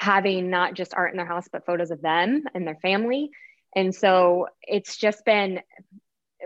having 0.00 0.48
not 0.48 0.72
just 0.72 0.94
art 0.94 1.12
in 1.12 1.18
their 1.18 1.26
house, 1.26 1.46
but 1.52 1.66
photos 1.66 1.90
of 1.90 2.00
them 2.00 2.44
and 2.54 2.66
their 2.66 2.78
family. 2.80 3.30
And 3.76 3.94
so 3.94 4.48
it's 4.62 4.96
just 4.96 5.26
been 5.26 5.60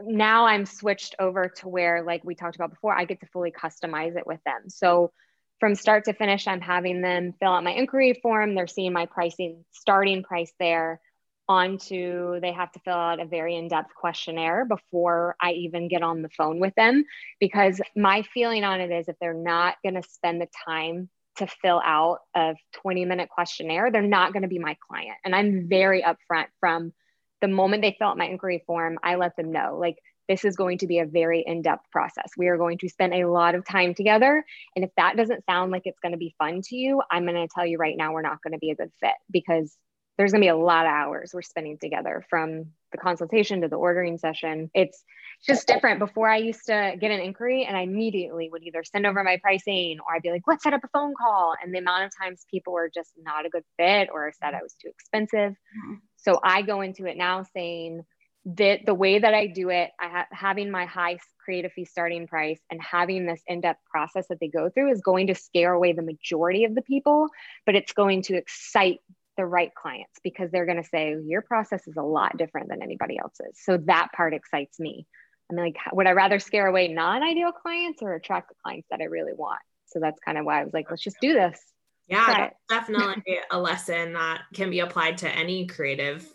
now 0.03 0.47
I'm 0.47 0.67
switched 0.67 1.15
over 1.21 1.53
to 1.59 1.69
where, 1.69 2.03
like 2.03 2.25
we 2.25 2.35
talked 2.35 2.57
about 2.57 2.71
before, 2.71 2.99
I 2.99 3.05
get 3.05 3.21
to 3.21 3.27
fully 3.27 3.53
customize 3.53 4.17
it 4.17 4.27
with 4.27 4.41
them. 4.45 4.69
So 4.69 5.13
from 5.61 5.77
start 5.77 6.07
to 6.07 6.15
finish, 6.15 6.49
I'm 6.49 6.61
having 6.61 7.01
them 7.01 7.33
fill 7.39 7.53
out 7.53 7.63
my 7.63 7.71
inquiry 7.71 8.19
form. 8.21 8.57
They're 8.57 8.67
seeing 8.67 8.93
my 8.93 9.07
pricing, 9.07 9.65
starting 9.71 10.25
price 10.25 10.53
there. 10.59 11.01
Onto 11.47 12.41
they 12.41 12.53
have 12.53 12.73
to 12.73 12.81
fill 12.81 12.95
out 12.95 13.21
a 13.21 13.27
very 13.27 13.55
in 13.55 13.69
depth 13.69 13.95
questionnaire 13.95 14.65
before 14.65 15.37
I 15.41 15.53
even 15.53 15.89
get 15.89 16.03
on 16.03 16.23
the 16.23 16.31
phone 16.31 16.59
with 16.59 16.75
them. 16.75 17.05
Because 17.39 17.81
my 17.95 18.23
feeling 18.23 18.65
on 18.65 18.81
it 18.81 18.91
is 18.91 19.09
if 19.09 19.17
they're 19.21 19.33
not 19.33 19.77
going 19.85 19.95
to 19.95 20.03
spend 20.03 20.41
the 20.41 20.49
time 20.67 21.11
to 21.37 21.47
fill 21.63 21.81
out 21.85 22.19
a 22.35 22.55
20 22.83 23.05
minute 23.05 23.29
questionnaire, 23.29 23.91
they're 23.91 24.03
not 24.03 24.33
going 24.33 24.43
to 24.43 24.49
be 24.49 24.59
my 24.59 24.77
client. 24.89 25.17
And 25.25 25.35
I'm 25.35 25.69
very 25.69 26.03
upfront 26.03 26.47
from 26.61 26.93
the 27.41 27.49
moment 27.49 27.83
they 27.83 27.97
fill 27.99 28.09
out 28.09 28.19
my 28.19 28.27
inquiry 28.27 28.63
form, 28.67 28.99
I 29.03 29.17
let 29.17 29.37
them 29.37 29.53
know 29.53 29.77
like 29.79 29.97
this 30.29 30.45
is 30.45 30.57
going 30.57 30.79
to 30.79 30.87
be 30.87 31.01
a 31.01 31.07
very 31.07 31.45
in 31.47 31.61
depth 31.61 31.91
process. 31.91 32.31
We 32.39 32.49
are 32.49 32.57
going 32.57 32.79
to 32.79 32.89
spend 32.89 33.13
a 33.13 33.27
lot 33.27 33.55
of 33.55 33.67
time 33.67 33.95
together. 33.95 34.43
And 34.75 34.85
if 34.85 34.91
that 34.97 35.17
doesn't 35.17 35.45
sound 35.45 35.71
like 35.71 35.83
it's 35.85 35.99
going 36.01 36.13
to 36.13 36.19
be 36.19 36.35
fun 36.39 36.63
to 36.63 36.77
you, 36.77 37.03
I'm 37.11 37.27
going 37.27 37.35
to 37.35 37.49
tell 37.55 37.67
you 37.67 37.77
right 37.77 37.97
now, 37.97 38.13
we're 38.13 38.23
not 38.23 38.43
going 38.43 38.53
to 38.53 38.59
be 38.59 38.71
a 38.71 38.77
good 38.77 38.91
fit 39.01 39.15
because 39.31 39.77
there's 40.17 40.33
going 40.33 40.43
to 40.43 40.45
be 40.45 40.49
a 40.49 40.57
lot 40.57 40.87
of 40.87 40.93
hours 40.93 41.33
we're 41.35 41.43
spending 41.43 41.79
together 41.79 42.25
from 42.31 42.67
the 42.93 42.99
consultation 42.99 43.61
to 43.63 43.69
the 43.69 43.77
ordering 43.77 44.17
session. 44.19 44.71
It's 44.75 45.05
just 45.45 45.67
different. 45.67 45.99
Before 45.99 46.29
I 46.29 46.37
used 46.37 46.67
to 46.67 46.95
get 47.01 47.11
an 47.11 47.21
inquiry 47.21 47.65
and 47.65 47.77
I 47.77 47.81
immediately 47.81 48.49
would 48.51 48.63
either 48.63 48.85
send 48.85 49.07
over 49.07 49.25
my 49.25 49.39
pricing 49.43 49.99
or 50.07 50.15
I'd 50.15 50.23
be 50.23 50.31
like, 50.31 50.43
let's 50.47 50.63
set 50.63 50.73
up 50.73 50.85
a 50.85 50.89
phone 50.89 51.15
call. 51.21 51.55
And 51.63 51.75
the 51.75 51.79
amount 51.79 52.05
of 52.05 52.13
times 52.17 52.47
people 52.51 52.73
were 52.73 52.91
just 52.95 53.11
not 53.23 53.45
a 53.45 53.51
good 53.51 53.65
fit 53.77 54.09
or 54.13 54.33
said 54.41 54.55
I 54.55 54.63
was 54.63 54.75
too 54.81 54.89
expensive. 54.89 55.53
Mm-hmm. 55.53 55.95
So 56.17 56.39
I 56.43 56.63
go 56.63 56.81
into 56.81 57.07
it 57.07 57.17
now 57.17 57.45
saying 57.55 58.05
that 58.47 58.81
the 58.87 58.95
way 58.95 59.19
that 59.19 59.35
I 59.35 59.47
do 59.47 59.71
it, 59.71 59.91
I 60.01 60.09
ha- 60.09 60.27
having 60.31 60.71
my 60.71 60.85
high 60.85 61.19
creative 61.45 61.73
fee 61.73 61.87
starting 61.87 62.27
price 62.27 62.61
and 62.71 62.81
having 62.81 63.27
this 63.27 63.41
in-depth 63.47 63.81
process 63.91 64.27
that 64.29 64.39
they 64.41 64.49
go 64.49 64.71
through 64.71 64.93
is 64.93 65.01
going 65.01 65.27
to 65.27 65.35
scare 65.35 65.73
away 65.73 65.93
the 65.93 66.03
majority 66.03 66.65
of 66.65 66.75
the 66.75 66.83
people, 66.83 67.29
but 67.67 67.75
it's 67.75 67.93
going 67.93 68.23
to 68.23 68.37
excite 68.37 69.01
the 69.37 69.47
right 69.47 69.75
clients 69.75 70.19
because 70.23 70.51
they're 70.51 70.67
going 70.67 70.83
to 70.83 70.89
say 70.89 71.17
your 71.25 71.43
process 71.43 71.87
is 71.87 71.97
a 71.97 72.03
lot 72.03 72.37
different 72.37 72.69
than 72.69 72.83
anybody 72.83 73.19
else's. 73.19 73.59
So 73.63 73.79
that 73.87 74.09
part 74.15 74.35
excites 74.35 74.79
me. 74.79 75.07
I'm 75.51 75.57
like, 75.57 75.77
would 75.93 76.07
I 76.07 76.13
rather 76.13 76.39
scare 76.39 76.67
away 76.67 76.89
non-ideal 76.89 77.53
clients 77.53 78.03
or 78.03 78.15
attract 78.15 78.49
the 78.49 78.55
clients 78.63 78.89
that 78.91 79.01
I 79.01 79.05
really 79.05 79.35
want? 79.35 79.61
So 79.87 80.01
that's 80.01 80.19
kind 80.21 80.39
of 80.39 80.45
why 80.45 80.61
I 80.61 80.65
was 80.65 80.73
like, 80.73 80.87
let's 80.91 81.03
just 81.03 81.21
do 81.21 81.35
this. 81.35 81.61
Yeah, 82.09 82.51
definitely 82.69 83.39
a 83.51 83.59
lesson 83.59 84.13
that 84.13 84.43
can 84.53 84.71
be 84.71 84.81
applied 84.81 85.19
to 85.19 85.29
any 85.31 85.67
creative 85.67 86.29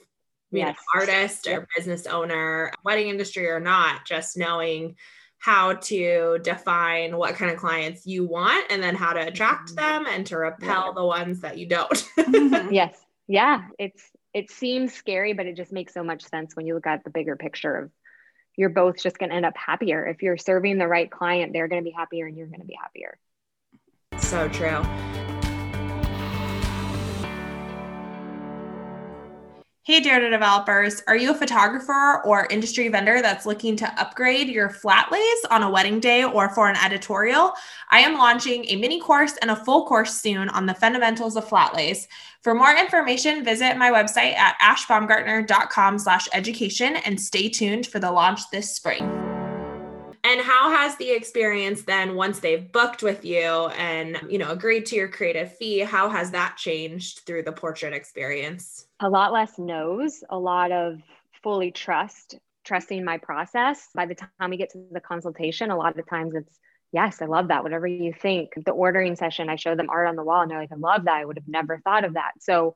yes. 0.51 0.75
know, 0.75 0.99
artist 0.99 1.47
or 1.47 1.67
business 1.75 2.07
owner, 2.07 2.71
wedding 2.83 3.09
industry 3.09 3.47
or 3.47 3.59
not, 3.59 4.05
just 4.05 4.37
knowing 4.37 4.95
how 5.39 5.73
to 5.73 6.37
define 6.43 7.15
what 7.17 7.35
kind 7.35 7.49
of 7.49 7.57
clients 7.57 8.05
you 8.05 8.25
want 8.25 8.65
and 8.69 8.83
then 8.83 8.93
how 8.93 9.13
to 9.13 9.25
attract 9.25 9.69
mm-hmm. 9.69 10.03
them 10.03 10.13
and 10.13 10.25
to 10.27 10.37
repel 10.37 10.87
yeah. 10.87 10.93
the 10.93 11.05
ones 11.05 11.41
that 11.41 11.57
you 11.57 11.65
don't. 11.65 12.07
Mm-hmm. 12.17 12.71
yes. 12.73 12.95
Yeah. 13.27 13.63
It's 13.79 14.03
it 14.33 14.51
seems 14.51 14.93
scary, 14.93 15.33
but 15.33 15.47
it 15.47 15.55
just 15.55 15.71
makes 15.71 15.93
so 15.93 16.03
much 16.03 16.23
sense 16.23 16.55
when 16.55 16.67
you 16.67 16.75
look 16.75 16.85
at 16.85 17.03
the 17.03 17.09
bigger 17.09 17.35
picture 17.35 17.75
of 17.75 17.91
you're 18.55 18.69
both 18.69 19.01
just 19.01 19.17
going 19.17 19.29
to 19.29 19.35
end 19.35 19.45
up 19.45 19.55
happier. 19.55 20.05
If 20.05 20.21
you're 20.21 20.37
serving 20.37 20.77
the 20.77 20.87
right 20.87 21.09
client, 21.09 21.53
they're 21.53 21.69
going 21.69 21.81
to 21.81 21.89
be 21.89 21.95
happier 21.95 22.27
and 22.27 22.37
you're 22.37 22.47
going 22.47 22.59
to 22.59 22.67
be 22.67 22.77
happier. 22.79 23.17
So 24.17 24.49
true. 24.49 25.18
Hey, 29.89 30.01
Dare 30.01 30.19
to 30.19 30.29
Developers, 30.29 31.01
are 31.07 31.17
you 31.17 31.31
a 31.31 31.33
photographer 31.33 32.21
or 32.23 32.45
industry 32.51 32.89
vendor 32.89 33.23
that's 33.23 33.47
looking 33.47 33.75
to 33.77 33.99
upgrade 33.99 34.47
your 34.47 34.69
flat 34.69 35.11
lays 35.11 35.45
on 35.49 35.63
a 35.63 35.69
wedding 35.71 35.99
day 35.99 36.23
or 36.23 36.47
for 36.49 36.69
an 36.69 36.75
editorial? 36.75 37.53
I 37.89 38.01
am 38.01 38.13
launching 38.13 38.65
a 38.67 38.75
mini 38.75 39.01
course 39.01 39.35
and 39.37 39.49
a 39.49 39.55
full 39.55 39.87
course 39.87 40.13
soon 40.13 40.47
on 40.49 40.67
the 40.67 40.75
fundamentals 40.75 41.35
of 41.35 41.49
flat 41.49 41.73
lays. 41.73 42.07
For 42.43 42.53
more 42.53 42.75
information, 42.75 43.43
visit 43.43 43.77
my 43.77 43.89
website 43.89 44.35
at 44.35 44.59
ashbaumgartner.com 44.59 45.97
slash 45.97 46.27
education 46.33 46.97
and 46.97 47.19
stay 47.19 47.49
tuned 47.49 47.87
for 47.87 47.97
the 47.97 48.11
launch 48.11 48.41
this 48.51 48.75
spring. 48.75 49.28
And 50.29 50.41
how 50.41 50.69
has 50.69 50.95
the 50.97 51.09
experience 51.09 51.81
then 51.81 52.13
once 52.13 52.39
they've 52.39 52.71
booked 52.71 53.01
with 53.01 53.25
you 53.25 53.39
and, 53.39 54.21
you 54.29 54.37
know, 54.37 54.51
agreed 54.51 54.85
to 54.87 54.95
your 54.95 55.07
creative 55.07 55.57
fee, 55.57 55.79
how 55.79 56.07
has 56.07 56.29
that 56.31 56.55
changed 56.55 57.21
through 57.25 57.41
the 57.41 57.51
portrait 57.51 57.93
experience? 57.93 58.85
A 58.99 59.09
lot 59.09 59.33
less 59.33 59.57
no's, 59.57 60.23
a 60.29 60.37
lot 60.37 60.71
of 60.71 60.99
fully 61.41 61.71
trust, 61.71 62.37
trusting 62.63 63.03
my 63.03 63.17
process. 63.17 63.87
By 63.95 64.05
the 64.05 64.13
time 64.13 64.51
we 64.51 64.57
get 64.57 64.69
to 64.73 64.85
the 64.91 64.99
consultation, 64.99 65.71
a 65.71 65.75
lot 65.75 65.97
of 65.97 66.07
times 66.07 66.35
it's 66.35 66.59
yes, 66.91 67.23
I 67.23 67.25
love 67.25 67.47
that. 67.47 67.63
Whatever 67.63 67.87
you 67.87 68.13
think. 68.13 68.51
The 68.63 68.69
ordering 68.69 69.15
session, 69.15 69.49
I 69.49 69.55
show 69.55 69.73
them 69.73 69.89
art 69.89 70.07
on 70.07 70.15
the 70.15 70.23
wall 70.23 70.41
and 70.41 70.51
they're 70.51 70.59
like, 70.59 70.71
I 70.71 70.75
love 70.75 71.05
that. 71.05 71.15
I 71.15 71.25
would 71.25 71.37
have 71.37 71.47
never 71.47 71.79
thought 71.79 72.05
of 72.05 72.13
that. 72.13 72.33
So 72.39 72.75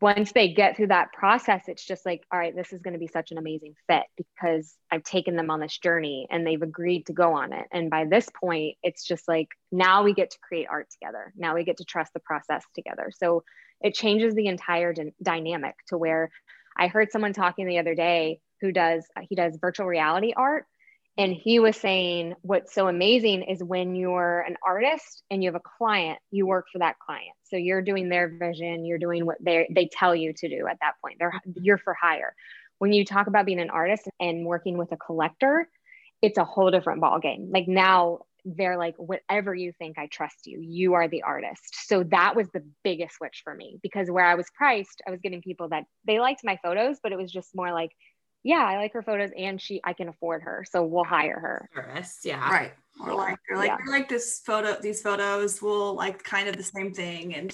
once 0.00 0.32
they 0.32 0.52
get 0.52 0.76
through 0.76 0.88
that 0.88 1.12
process, 1.12 1.62
it's 1.68 1.84
just 1.84 2.04
like, 2.04 2.24
all 2.32 2.38
right, 2.40 2.56
this 2.56 2.72
is 2.72 2.82
going 2.82 2.94
to 2.94 2.98
be 2.98 3.06
such 3.06 3.30
an 3.30 3.38
amazing 3.38 3.76
fit 3.86 4.02
because 4.16 4.74
I've 4.90 5.04
taken 5.04 5.36
them 5.36 5.48
on 5.48 5.60
this 5.60 5.78
journey 5.78 6.26
and 6.28 6.44
they've 6.44 6.60
agreed 6.60 7.06
to 7.06 7.12
go 7.12 7.34
on 7.34 7.52
it. 7.52 7.66
And 7.70 7.88
by 7.88 8.04
this 8.04 8.28
point, 8.40 8.78
it's 8.82 9.04
just 9.04 9.28
like 9.28 9.46
now 9.70 10.02
we 10.02 10.12
get 10.12 10.32
to 10.32 10.38
create 10.40 10.66
art 10.68 10.88
together. 10.90 11.32
Now 11.36 11.54
we 11.54 11.62
get 11.62 11.76
to 11.76 11.84
trust 11.84 12.12
the 12.14 12.20
process 12.20 12.64
together. 12.74 13.12
So 13.16 13.44
it 13.80 13.94
changes 13.94 14.34
the 14.34 14.48
entire 14.48 14.92
d- 14.92 15.14
dynamic 15.22 15.76
to 15.90 15.96
where 15.96 16.32
I 16.76 16.88
heard 16.88 17.12
someone 17.12 17.32
talking 17.32 17.68
the 17.68 17.78
other 17.78 17.94
day 17.94 18.40
who 18.60 18.72
does, 18.72 19.06
he 19.28 19.36
does 19.36 19.56
virtual 19.60 19.86
reality 19.86 20.32
art 20.36 20.66
and 21.18 21.32
he 21.32 21.58
was 21.58 21.76
saying 21.76 22.34
what's 22.42 22.74
so 22.74 22.88
amazing 22.88 23.42
is 23.42 23.62
when 23.62 23.94
you're 23.94 24.40
an 24.40 24.56
artist 24.64 25.22
and 25.30 25.42
you 25.42 25.48
have 25.48 25.54
a 25.54 25.78
client 25.78 26.18
you 26.30 26.46
work 26.46 26.66
for 26.72 26.78
that 26.78 26.98
client. 26.98 27.34
So 27.44 27.56
you're 27.56 27.82
doing 27.82 28.08
their 28.08 28.28
vision 28.28 28.84
you're 28.84 28.98
doing 28.98 29.26
what 29.26 29.38
they 29.40 29.68
they 29.74 29.88
tell 29.90 30.14
you 30.14 30.32
to 30.34 30.48
do 30.48 30.66
at 30.66 30.78
that 30.80 30.94
point. 31.02 31.16
They're 31.18 31.40
you're 31.54 31.78
for 31.78 31.94
hire. 31.94 32.34
When 32.78 32.92
you 32.92 33.04
talk 33.04 33.26
about 33.26 33.46
being 33.46 33.60
an 33.60 33.70
artist 33.70 34.08
and 34.20 34.44
working 34.44 34.76
with 34.76 34.92
a 34.92 34.96
collector 34.96 35.68
it's 36.22 36.38
a 36.38 36.44
whole 36.44 36.70
different 36.70 37.00
ball 37.00 37.18
game 37.18 37.50
like 37.52 37.68
now 37.68 38.20
they're 38.46 38.78
like 38.78 38.94
whatever 38.96 39.54
you 39.54 39.72
think 39.72 39.98
i 39.98 40.06
trust 40.06 40.46
you. 40.46 40.60
You 40.60 40.94
are 40.94 41.08
the 41.08 41.22
artist. 41.22 41.88
So 41.88 42.04
that 42.04 42.36
was 42.36 42.48
the 42.54 42.64
biggest 42.84 43.16
switch 43.16 43.42
for 43.42 43.54
me 43.54 43.78
because 43.82 44.10
where 44.10 44.24
i 44.24 44.34
was 44.34 44.46
priced 44.54 45.02
i 45.06 45.10
was 45.10 45.20
getting 45.20 45.42
people 45.42 45.68
that 45.70 45.84
they 46.06 46.20
liked 46.20 46.42
my 46.44 46.58
photos 46.62 46.98
but 47.02 47.12
it 47.12 47.18
was 47.18 47.32
just 47.32 47.54
more 47.54 47.72
like 47.72 47.90
yeah, 48.46 48.64
I 48.64 48.76
like 48.76 48.92
her 48.92 49.02
photos 49.02 49.30
and 49.36 49.60
she 49.60 49.80
I 49.82 49.92
can 49.92 50.08
afford 50.08 50.42
her. 50.42 50.64
So 50.70 50.84
we'll 50.84 51.02
hire 51.02 51.40
her. 51.40 51.68
Service, 51.74 52.20
yeah. 52.22 52.48
Right. 52.48 52.72
Or 53.00 53.12
like 53.12 53.38
or 53.50 53.56
like, 53.56 53.70
yeah. 53.70 53.90
like 53.90 54.08
this 54.08 54.40
photo, 54.46 54.78
these 54.80 55.02
photos 55.02 55.60
will 55.60 55.94
like 55.94 56.22
kind 56.22 56.48
of 56.48 56.56
the 56.56 56.62
same 56.62 56.94
thing 56.94 57.34
and 57.34 57.52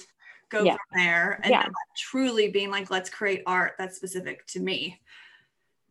go 0.50 0.62
yeah. 0.62 0.72
from 0.72 1.02
there. 1.02 1.40
And 1.42 1.50
yeah. 1.50 1.64
truly 1.96 2.50
being 2.50 2.70
like, 2.70 2.90
let's 2.90 3.08
create 3.08 3.42
art 3.46 3.72
that's 3.78 3.96
specific 3.96 4.46
to 4.48 4.60
me. 4.60 5.00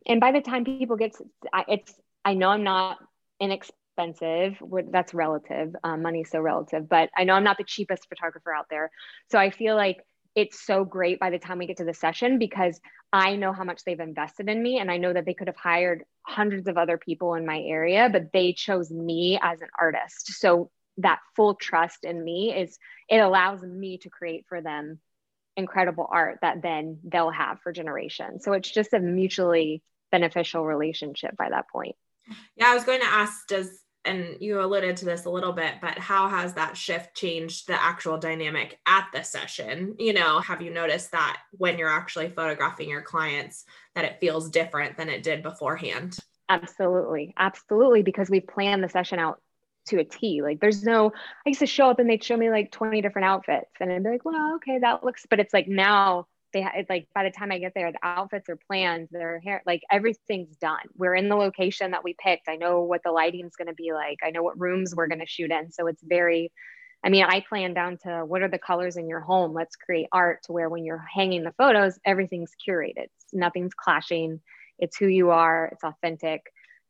And 0.06 0.20
by 0.20 0.30
the 0.30 0.40
time 0.40 0.64
people 0.64 0.96
get 0.96 1.14
to, 1.16 1.24
it's 1.66 1.92
I 2.24 2.34
know 2.34 2.50
I'm 2.50 2.62
not 2.62 2.98
inexpensive. 3.40 4.56
That's 4.90 5.14
relative. 5.14 5.74
Um, 5.82 6.02
money's 6.02 6.30
so 6.30 6.40
relative, 6.40 6.88
but 6.88 7.10
I 7.16 7.24
know 7.24 7.34
I'm 7.34 7.44
not 7.44 7.58
the 7.58 7.64
cheapest 7.64 8.08
photographer 8.08 8.54
out 8.54 8.66
there. 8.70 8.92
So 9.32 9.38
I 9.38 9.50
feel 9.50 9.74
like 9.74 10.04
it's 10.34 10.64
so 10.64 10.84
great 10.84 11.18
by 11.18 11.30
the 11.30 11.38
time 11.38 11.58
we 11.58 11.66
get 11.66 11.78
to 11.78 11.84
the 11.84 11.94
session 11.94 12.38
because 12.38 12.80
I 13.12 13.36
know 13.36 13.52
how 13.52 13.64
much 13.64 13.84
they've 13.84 14.00
invested 14.00 14.48
in 14.48 14.62
me 14.62 14.78
and 14.78 14.90
I 14.90 14.96
know 14.96 15.12
that 15.12 15.26
they 15.26 15.34
could 15.34 15.48
have 15.48 15.56
hired 15.56 16.04
hundreds 16.26 16.66
of 16.68 16.78
other 16.78 16.96
people 16.96 17.34
in 17.34 17.44
my 17.44 17.60
area, 17.60 18.08
but 18.10 18.32
they 18.32 18.52
chose 18.52 18.90
me 18.90 19.38
as 19.42 19.60
an 19.60 19.68
artist. 19.78 20.32
So 20.32 20.70
that 20.98 21.20
full 21.36 21.54
trust 21.54 22.04
in 22.04 22.22
me 22.22 22.54
is 22.54 22.78
it 23.08 23.18
allows 23.18 23.62
me 23.62 23.98
to 23.98 24.10
create 24.10 24.46
for 24.48 24.60
them 24.60 25.00
incredible 25.56 26.08
art 26.10 26.38
that 26.40 26.62
then 26.62 26.98
they'll 27.04 27.30
have 27.30 27.60
for 27.60 27.72
generations. 27.72 28.44
So 28.44 28.52
it's 28.52 28.70
just 28.70 28.94
a 28.94 29.00
mutually 29.00 29.82
beneficial 30.10 30.64
relationship 30.64 31.36
by 31.36 31.50
that 31.50 31.68
point. 31.68 31.96
Yeah, 32.56 32.68
I 32.70 32.74
was 32.74 32.84
going 32.84 33.00
to 33.00 33.06
ask 33.06 33.46
does 33.48 33.68
and 34.04 34.36
you 34.40 34.60
alluded 34.60 34.96
to 34.98 35.04
this 35.04 35.24
a 35.24 35.30
little 35.30 35.52
bit, 35.52 35.74
but 35.80 35.98
how 35.98 36.28
has 36.28 36.54
that 36.54 36.76
shift 36.76 37.14
changed 37.14 37.68
the 37.68 37.80
actual 37.80 38.18
dynamic 38.18 38.78
at 38.86 39.08
the 39.12 39.22
session? 39.22 39.94
You 39.98 40.12
know, 40.12 40.40
have 40.40 40.60
you 40.60 40.70
noticed 40.70 41.12
that 41.12 41.40
when 41.52 41.78
you're 41.78 41.88
actually 41.88 42.28
photographing 42.28 42.88
your 42.88 43.02
clients, 43.02 43.64
that 43.94 44.04
it 44.04 44.18
feels 44.20 44.50
different 44.50 44.96
than 44.96 45.08
it 45.08 45.22
did 45.22 45.42
beforehand? 45.42 46.18
Absolutely. 46.48 47.34
Absolutely. 47.38 48.02
Because 48.02 48.28
we 48.28 48.40
plan 48.40 48.80
the 48.80 48.88
session 48.88 49.18
out 49.18 49.40
to 49.86 49.98
a 49.98 50.04
T. 50.04 50.42
Like 50.42 50.60
there's 50.60 50.82
no, 50.82 51.12
I 51.46 51.48
used 51.48 51.60
to 51.60 51.66
show 51.66 51.90
up 51.90 51.98
and 51.98 52.08
they'd 52.08 52.22
show 52.22 52.36
me 52.36 52.50
like 52.50 52.70
20 52.70 53.00
different 53.02 53.26
outfits 53.26 53.70
and 53.80 53.90
I'd 53.90 54.02
be 54.02 54.10
like, 54.10 54.24
well, 54.24 54.56
okay, 54.56 54.78
that 54.78 55.04
looks, 55.04 55.26
but 55.28 55.40
it's 55.40 55.54
like 55.54 55.68
now 55.68 56.26
they 56.52 56.66
it's 56.74 56.90
like 56.90 57.08
by 57.14 57.24
the 57.24 57.30
time 57.30 57.52
I 57.52 57.58
get 57.58 57.72
there, 57.74 57.90
the 57.92 57.98
outfits 58.02 58.48
are 58.48 58.58
planned, 58.68 59.08
their 59.10 59.40
hair, 59.40 59.62
like 59.66 59.82
everything's 59.90 60.56
done. 60.56 60.84
We're 60.96 61.14
in 61.14 61.28
the 61.28 61.36
location 61.36 61.92
that 61.92 62.04
we 62.04 62.14
picked. 62.22 62.48
I 62.48 62.56
know 62.56 62.82
what 62.82 63.02
the 63.04 63.12
lighting's 63.12 63.56
going 63.56 63.68
to 63.68 63.74
be 63.74 63.92
like. 63.92 64.18
I 64.22 64.30
know 64.30 64.42
what 64.42 64.60
rooms 64.60 64.94
we're 64.94 65.08
going 65.08 65.20
to 65.20 65.26
shoot 65.26 65.50
in. 65.50 65.72
So 65.72 65.86
it's 65.86 66.02
very, 66.02 66.52
I 67.04 67.08
mean, 67.08 67.24
I 67.24 67.44
plan 67.48 67.74
down 67.74 67.98
to 68.04 68.24
what 68.24 68.42
are 68.42 68.48
the 68.48 68.58
colors 68.58 68.96
in 68.96 69.08
your 69.08 69.20
home? 69.20 69.52
Let's 69.52 69.76
create 69.76 70.08
art 70.12 70.42
to 70.44 70.52
where 70.52 70.68
when 70.68 70.84
you're 70.84 71.04
hanging 71.12 71.44
the 71.44 71.54
photos, 71.58 71.98
everything's 72.04 72.52
curated. 72.66 73.08
Nothing's 73.32 73.74
clashing. 73.74 74.40
It's 74.78 74.96
who 74.96 75.06
you 75.06 75.30
are. 75.30 75.70
It's 75.72 75.84
authentic. 75.84 76.42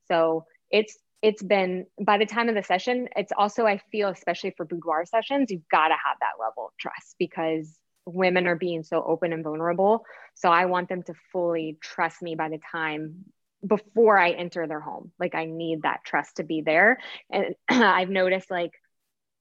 So 0.08 0.44
it's 0.70 0.98
it's 1.22 1.42
been 1.42 1.86
by 2.00 2.18
the 2.18 2.26
time 2.26 2.48
of 2.48 2.54
the 2.56 2.62
session 2.62 3.08
it's 3.14 3.32
also 3.38 3.64
i 3.64 3.80
feel 3.92 4.08
especially 4.08 4.52
for 4.56 4.66
boudoir 4.66 5.04
sessions 5.06 5.50
you've 5.50 5.68
got 5.70 5.88
to 5.88 5.94
have 5.94 6.16
that 6.20 6.42
level 6.42 6.66
of 6.66 6.72
trust 6.78 7.14
because 7.18 7.78
women 8.06 8.46
are 8.46 8.56
being 8.56 8.82
so 8.82 9.02
open 9.02 9.32
and 9.32 9.44
vulnerable. 9.44 10.04
So 10.34 10.50
I 10.50 10.66
want 10.66 10.88
them 10.88 11.02
to 11.04 11.14
fully 11.32 11.78
trust 11.80 12.22
me 12.22 12.34
by 12.34 12.48
the 12.48 12.60
time 12.72 13.26
before 13.66 14.18
I 14.18 14.30
enter 14.30 14.66
their 14.66 14.80
home. 14.80 15.12
Like 15.18 15.34
I 15.34 15.44
need 15.44 15.82
that 15.82 16.04
trust 16.04 16.36
to 16.36 16.44
be 16.44 16.62
there. 16.62 16.98
And 17.30 17.54
I've 17.68 18.10
noticed 18.10 18.50
like 18.50 18.72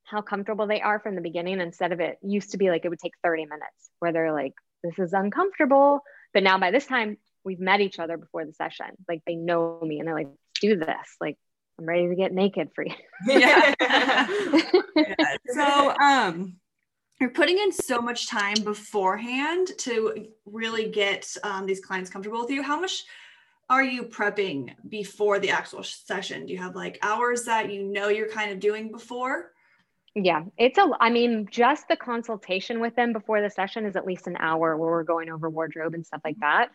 how 0.04 0.22
comfortable 0.22 0.68
they 0.68 0.82
are 0.82 1.00
from 1.00 1.16
the 1.16 1.22
beginning 1.22 1.60
instead 1.60 1.92
of 1.92 2.00
it 2.00 2.18
used 2.22 2.52
to 2.52 2.58
be 2.58 2.70
like 2.70 2.86
it 2.86 2.90
would 2.90 3.00
take 3.00 3.14
30 3.24 3.46
minutes 3.46 3.90
where 4.00 4.12
they're 4.12 4.34
like, 4.34 4.54
this 4.84 4.98
is 5.00 5.14
uncomfortable. 5.14 6.02
But 6.34 6.44
now 6.44 6.58
by 6.58 6.72
this 6.72 6.86
time, 6.86 7.18
we've 7.44 7.60
met 7.60 7.82
each 7.82 8.00
other 8.00 8.18
before 8.18 8.46
the 8.46 8.54
session. 8.54 8.88
Like 9.08 9.22
they 9.26 9.36
know 9.36 9.80
me 9.82 10.00
and 10.00 10.08
they're 10.08 10.16
like, 10.16 10.30
do 10.60 10.76
this. 10.76 11.16
Like 11.20 11.38
I'm 11.80 11.86
ready 11.86 12.10
to 12.10 12.16
get 12.16 12.34
naked 12.34 12.70
for 12.76 12.86
you. 12.86 12.94
yeah. 13.28 13.74
yeah. 14.96 15.36
So 15.54 15.96
um 15.98 16.56
you're 17.22 17.30
putting 17.30 17.60
in 17.60 17.72
so 17.72 18.02
much 18.02 18.28
time 18.28 18.58
beforehand 18.64 19.70
to 19.78 20.28
really 20.46 20.90
get 20.90 21.38
um, 21.44 21.68
these 21.68 21.80
clients 21.80 22.10
comfortable 22.10 22.42
with 22.42 22.50
you. 22.50 22.64
How 22.64 22.80
much 22.80 23.04
are 23.70 23.84
you 23.84 24.04
prepping 24.04 24.74
before 24.90 25.38
the 25.38 25.52
actual 25.52 25.84
session? 25.84 26.48
Do 26.48 26.52
you 26.52 26.58
have 26.58 26.76
like 26.76 26.98
hours 27.04 27.44
that 27.44 27.72
you 27.72 27.84
know 27.84 28.08
you're 28.10 28.28
kind 28.28 28.52
of 28.52 28.60
doing 28.60 28.92
before? 28.92 29.52
Yeah, 30.16 30.46
it's 30.58 30.80
a, 30.80 30.90
I 31.00 31.12
mean, 31.12 31.48
just 31.50 31.88
the 31.88 31.96
consultation 31.96 32.80
with 32.80 32.96
them 32.96 33.14
before 33.14 33.40
the 33.40 33.52
session 33.52 33.86
is 33.86 33.96
at 33.96 34.06
least 34.06 34.26
an 34.26 34.36
hour 34.40 34.76
where 34.76 34.90
we're 34.90 35.04
going 35.04 35.30
over 35.30 35.48
wardrobe 35.48 35.94
and 35.94 36.06
stuff 36.06 36.22
like 36.26 36.40
that. 36.40 36.72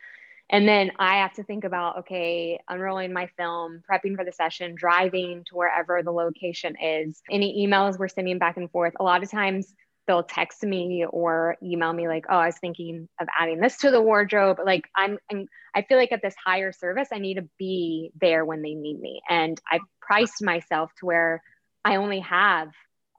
And 0.48 0.66
then 0.66 0.92
I 1.00 1.16
have 1.16 1.34
to 1.34 1.42
think 1.42 1.64
about, 1.64 1.98
okay, 1.98 2.60
unrolling 2.68 3.12
my 3.12 3.26
film, 3.36 3.82
prepping 3.90 4.14
for 4.14 4.24
the 4.24 4.30
session, 4.30 4.76
driving 4.76 5.42
to 5.48 5.56
wherever 5.56 6.04
the 6.04 6.12
location 6.12 6.76
is, 6.80 7.20
any 7.28 7.66
emails 7.66 7.98
we're 7.98 8.06
sending 8.06 8.38
back 8.38 8.56
and 8.56 8.70
forth. 8.70 8.94
A 9.00 9.02
lot 9.02 9.24
of 9.24 9.30
times, 9.30 9.74
they'll 10.06 10.22
text 10.22 10.62
me 10.62 11.04
or 11.08 11.56
email 11.62 11.92
me 11.92 12.08
like 12.08 12.26
oh 12.28 12.36
i 12.36 12.46
was 12.46 12.58
thinking 12.58 13.08
of 13.20 13.28
adding 13.38 13.60
this 13.60 13.78
to 13.78 13.90
the 13.90 14.00
wardrobe. 14.00 14.58
Like 14.64 14.84
i'm, 14.96 15.18
I'm 15.30 15.46
i 15.75 15.82
feel 15.82 15.98
like 15.98 16.12
at 16.12 16.22
this 16.22 16.34
higher 16.44 16.72
service 16.72 17.08
i 17.12 17.18
need 17.18 17.34
to 17.34 17.48
be 17.58 18.10
there 18.20 18.44
when 18.44 18.62
they 18.62 18.75
need 18.75 18.98
me. 19.00 19.20
And 19.28 19.60
i've 19.70 19.82
priced 20.00 20.42
myself 20.42 20.90
to 20.98 21.06
where 21.06 21.42
i 21.84 21.96
only 21.96 22.20
have 22.20 22.68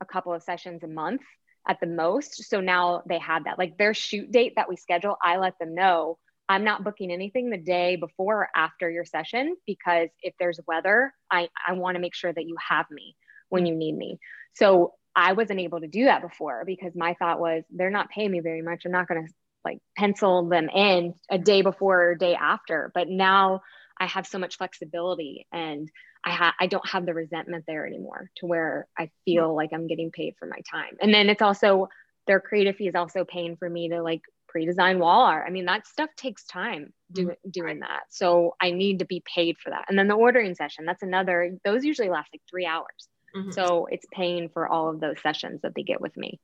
a 0.02 0.06
couple 0.06 0.34
of 0.34 0.44
sessions 0.44 0.84
a 0.84 0.88
month 0.88 1.22
at 1.70 1.80
the 1.82 1.88
most. 1.88 2.46
So 2.46 2.62
now 2.62 3.04
they 3.10 3.20
have 3.20 3.44
that. 3.44 3.58
Like 3.58 3.78
their 3.78 3.94
shoot 3.94 4.32
date 4.32 4.54
that 4.56 4.70
we 4.70 4.76
schedule 4.78 5.18
i 5.24 5.38
let 5.38 5.58
them 5.60 5.76
know. 5.76 6.18
I'm 6.50 6.64
not 6.64 6.86
booking 6.86 7.12
anything 7.12 7.50
the 7.50 7.58
day 7.58 7.98
before 7.98 8.44
or 8.44 8.50
after 8.56 8.90
your 8.90 9.04
session 9.04 9.58
because 9.66 10.08
if 10.22 10.34
there's 10.40 10.60
weather 10.68 11.14
i 11.30 11.50
i 11.68 11.74
want 11.74 11.96
to 11.96 12.02
make 12.02 12.16
sure 12.16 12.32
that 12.32 12.46
you 12.46 12.56
have 12.70 12.86
me 12.90 13.16
when 13.50 13.66
you 13.66 13.76
need 13.76 13.96
me. 13.96 14.20
So 14.56 14.94
I 15.18 15.34
wasn't 15.34 15.60
able 15.60 15.82
to 15.82 15.88
do 15.88 16.06
that 16.06 16.22
before 16.22 16.64
because 16.64 16.94
my 16.96 17.16
thought 17.16 17.40
was 17.40 17.64
they're 17.72 17.90
not 17.90 18.12
paying 18.12 18.30
me 18.30 18.40
very 18.40 18.62
much. 18.62 18.84
I'm 18.86 18.92
not 18.92 19.08
going 19.08 19.26
to 19.26 19.34
like 19.66 19.80
pencil 19.98 20.48
them 20.48 20.70
in 20.70 21.16
a 21.30 21.40
day 21.40 21.64
before 21.64 22.10
or 22.10 22.16
day 22.16 22.36
after. 22.36 22.92
But 22.94 23.10
now 23.10 23.62
I 24.00 24.06
have 24.06 24.28
so 24.28 24.38
much 24.38 24.58
flexibility 24.58 25.48
and 25.52 25.90
I 26.24 26.30
ha- 26.30 26.56
I 26.60 26.68
don't 26.68 26.88
have 26.88 27.08
the 27.08 27.16
resentment 27.16 27.66
there 27.68 27.88
anymore 27.88 28.30
to 28.38 28.46
where 28.46 28.88
I 28.96 29.10
feel 29.26 29.56
like 29.56 29.72
I'm 29.74 29.88
getting 29.88 30.12
paid 30.12 30.36
for 30.38 30.46
my 30.46 30.60
time. 30.70 30.98
And 31.02 31.12
then 31.12 31.30
it's 31.30 31.42
also 31.42 31.90
their 32.28 32.40
creative 32.40 32.76
fee 32.76 32.88
is 32.88 32.96
also 32.96 33.26
paying 33.26 33.58
for 33.58 33.68
me 33.68 33.90
to 33.90 34.04
like 34.04 34.22
pre-design 34.48 35.00
wall 35.00 35.22
art. 35.22 35.46
I 35.48 35.50
mean, 35.50 35.66
that 35.66 35.88
stuff 35.88 36.12
takes 36.16 36.44
time 36.46 36.94
do, 37.12 37.24
mm-hmm. 37.24 37.50
doing 37.50 37.80
that. 37.80 38.04
So 38.10 38.56
I 38.62 38.70
need 38.70 39.00
to 39.00 39.06
be 39.06 39.24
paid 39.26 39.58
for 39.58 39.72
that. 39.72 39.86
And 39.90 39.98
then 39.98 40.08
the 40.08 40.14
ordering 40.14 40.54
session, 40.54 40.86
that's 40.86 41.02
another, 41.02 41.58
those 41.66 41.84
usually 41.84 42.10
last 42.10 42.30
like 42.32 42.42
three 42.48 42.68
hours. 42.68 43.08
Mm-hmm. 43.38 43.52
So 43.52 43.88
it's 43.92 44.06
paying 44.12 44.50
for 44.50 44.68
all 44.68 44.90
of 44.90 45.00
those 45.00 45.22
sessions 45.22 45.62
that 45.62 45.76
they 45.76 45.84
get 45.84 46.02
with 46.02 46.16
me. 46.18 46.40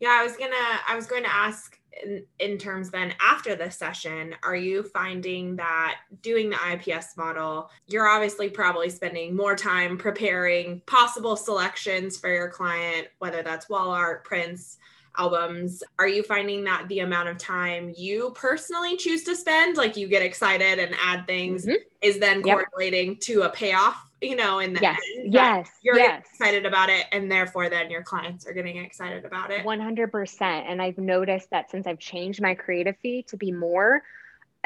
Yeah, 0.00 0.18
I 0.20 0.24
was 0.24 0.36
gonna 0.36 0.54
I 0.88 0.94
was 0.94 1.06
going 1.06 1.24
to 1.24 1.34
ask 1.34 1.78
in, 2.04 2.24
in 2.38 2.58
terms 2.58 2.90
then 2.90 3.14
after 3.20 3.54
the 3.54 3.70
session, 3.70 4.34
are 4.42 4.56
you 4.56 4.82
finding 4.82 5.56
that 5.56 6.00
doing 6.22 6.50
the 6.50 6.58
IPS 6.72 7.16
model, 7.16 7.70
you're 7.86 8.08
obviously 8.08 8.50
probably 8.50 8.90
spending 8.90 9.34
more 9.34 9.56
time 9.56 9.96
preparing 9.96 10.82
possible 10.86 11.36
selections 11.36 12.18
for 12.18 12.28
your 12.28 12.48
client, 12.48 13.08
whether 13.18 13.42
that's 13.42 13.68
wall 13.68 13.90
art, 13.90 14.24
prints, 14.24 14.78
albums. 15.18 15.82
Are 15.98 16.08
you 16.08 16.22
finding 16.22 16.64
that 16.64 16.86
the 16.88 17.00
amount 17.00 17.28
of 17.28 17.38
time 17.38 17.92
you 17.96 18.32
personally 18.34 18.96
choose 18.96 19.24
to 19.24 19.34
spend, 19.34 19.76
like 19.76 19.96
you 19.96 20.08
get 20.08 20.22
excited 20.22 20.78
and 20.78 20.94
add 21.02 21.26
things, 21.26 21.64
mm-hmm. 21.64 21.76
is 22.02 22.18
then 22.18 22.42
correlating 22.42 23.12
yep. 23.12 23.20
to 23.20 23.42
a 23.42 23.50
payoff 23.50 24.05
you 24.20 24.36
know, 24.36 24.60
in 24.60 24.72
the 24.72 24.80
yes, 24.80 25.00
end. 25.18 25.32
yes, 25.32 25.70
You're 25.82 25.96
yes. 25.96 26.24
excited 26.30 26.64
about 26.64 26.88
it, 26.88 27.06
and 27.12 27.30
therefore, 27.30 27.68
then 27.68 27.90
your 27.90 28.02
clients 28.02 28.46
are 28.46 28.52
getting 28.52 28.78
excited 28.78 29.24
about 29.24 29.50
it. 29.50 29.64
100%. 29.64 30.42
And 30.42 30.80
I've 30.80 30.98
noticed 30.98 31.50
that 31.50 31.70
since 31.70 31.86
I've 31.86 31.98
changed 31.98 32.40
my 32.40 32.54
creative 32.54 32.96
fee 33.02 33.24
to 33.28 33.36
be 33.36 33.52
more, 33.52 34.02